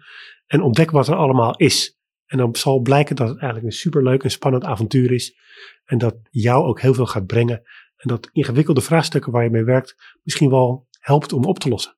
en 0.45 0.61
ontdek 0.61 0.91
wat 0.91 1.07
er 1.07 1.15
allemaal 1.15 1.57
is. 1.57 1.97
En 2.25 2.37
dan 2.37 2.55
zal 2.55 2.79
blijken 2.79 3.15
dat 3.15 3.27
het 3.27 3.37
eigenlijk 3.37 3.71
een 3.73 3.79
superleuk 3.79 4.23
en 4.23 4.31
spannend 4.31 4.63
avontuur 4.63 5.11
is. 5.11 5.37
En 5.85 5.97
dat 5.97 6.15
jou 6.29 6.65
ook 6.65 6.81
heel 6.81 6.93
veel 6.93 7.05
gaat 7.05 7.25
brengen. 7.25 7.61
En 7.95 8.07
dat 8.07 8.29
ingewikkelde 8.31 8.81
vraagstukken 8.81 9.31
waar 9.31 9.43
je 9.43 9.49
mee 9.49 9.63
werkt 9.63 10.17
misschien 10.23 10.49
wel 10.49 10.87
helpt 10.99 11.33
om 11.33 11.43
op 11.43 11.59
te 11.59 11.69
lossen. 11.69 11.97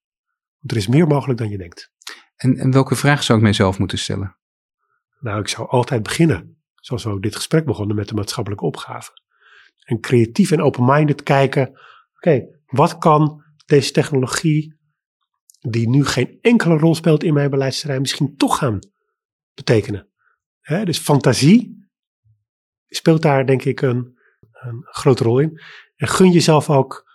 Want 0.62 0.72
er 0.72 0.78
is 0.78 0.88
meer 0.88 1.08
mogelijk 1.08 1.40
dan 1.40 1.50
je 1.50 1.58
denkt. 1.58 1.92
En, 2.36 2.58
en 2.58 2.72
welke 2.72 2.96
vraag 2.96 3.24
zou 3.24 3.38
ik 3.38 3.44
mijzelf 3.44 3.80
moeten 3.80 3.98
stellen? 3.98 4.38
Nou, 5.20 5.40
ik 5.40 5.48
zou 5.48 5.68
altijd 5.68 6.04
beginnen, 6.04 6.64
zoals 6.76 7.04
we 7.04 7.10
ook 7.10 7.22
dit 7.22 7.36
gesprek 7.36 7.66
begonnen, 7.66 7.96
met 7.96 8.08
de 8.08 8.14
maatschappelijke 8.14 8.66
opgave. 8.66 9.12
En 9.84 10.00
creatief 10.00 10.52
en 10.52 10.62
open-minded 10.62 11.24
kijken, 11.24 11.80
oké, 12.16 12.60
wat 12.66 12.98
kan 12.98 13.44
deze 13.66 13.92
technologie, 13.92 14.80
die 15.60 15.90
nu 15.90 16.06
geen 16.06 16.38
enkele 16.42 16.78
rol 16.78 16.96
speelt 16.96 17.24
in 17.24 17.34
mijn 17.34 17.50
beleidsterrein, 17.50 18.02
misschien 18.02 18.36
toch 18.38 18.58
gaan 18.58 18.80
betekenen? 19.54 20.10
dus 20.84 20.98
fantasie 20.98 21.90
speelt 22.88 23.22
daar 23.22 23.46
denk 23.46 23.64
ik 23.64 23.82
een, 23.82 24.20
een, 24.52 24.82
grote 24.84 25.24
rol 25.24 25.40
in. 25.40 25.62
En 25.96 26.08
gun 26.08 26.32
jezelf 26.32 26.70
ook 26.70 27.11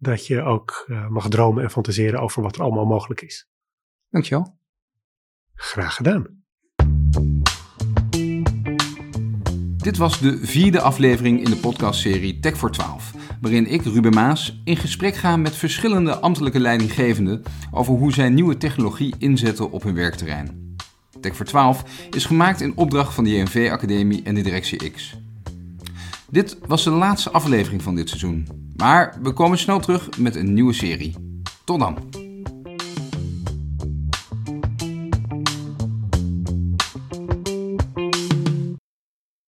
dat 0.00 0.26
je 0.26 0.42
ook 0.42 0.84
uh, 0.88 1.08
mag 1.08 1.28
dromen 1.28 1.62
en 1.62 1.70
fantaseren 1.70 2.20
over 2.20 2.42
wat 2.42 2.56
er 2.56 2.62
allemaal 2.62 2.84
mogelijk 2.84 3.20
is. 3.20 3.48
Dankjewel. 4.10 4.58
Graag 5.54 5.94
gedaan. 5.94 6.38
Dit 9.76 9.96
was 9.96 10.20
de 10.20 10.38
vierde 10.46 10.80
aflevering 10.80 11.44
in 11.44 11.50
de 11.50 11.56
podcastserie 11.56 12.38
Tech 12.38 12.56
voor 12.56 12.70
12, 12.70 13.12
waarin 13.40 13.66
ik, 13.66 13.82
Ruben 13.82 14.14
Maas, 14.14 14.60
in 14.64 14.76
gesprek 14.76 15.14
ga 15.14 15.36
met 15.36 15.56
verschillende 15.56 16.18
ambtelijke 16.18 16.60
leidinggevenden 16.60 17.42
over 17.70 17.94
hoe 17.94 18.12
zij 18.12 18.28
nieuwe 18.28 18.56
technologie 18.56 19.14
inzetten 19.18 19.70
op 19.70 19.82
hun 19.82 19.94
werkterrein. 19.94 20.76
Tech 21.20 21.36
voor 21.36 21.46
12 21.46 21.84
is 22.10 22.24
gemaakt 22.24 22.60
in 22.60 22.76
opdracht 22.76 23.14
van 23.14 23.24
de 23.24 23.30
JNV 23.30 23.68
Academie 23.72 24.22
en 24.22 24.34
de 24.34 24.42
Directie 24.42 24.90
X. 24.90 25.18
Dit 26.30 26.58
was 26.66 26.84
de 26.84 26.90
laatste 26.90 27.30
aflevering 27.30 27.82
van 27.82 27.94
dit 27.94 28.08
seizoen, 28.08 28.46
maar 28.76 29.18
we 29.22 29.32
komen 29.32 29.58
snel 29.58 29.80
terug 29.80 30.18
met 30.18 30.36
een 30.36 30.54
nieuwe 30.54 30.72
serie. 30.72 31.14
Tot 31.64 31.78
dan! 31.80 32.19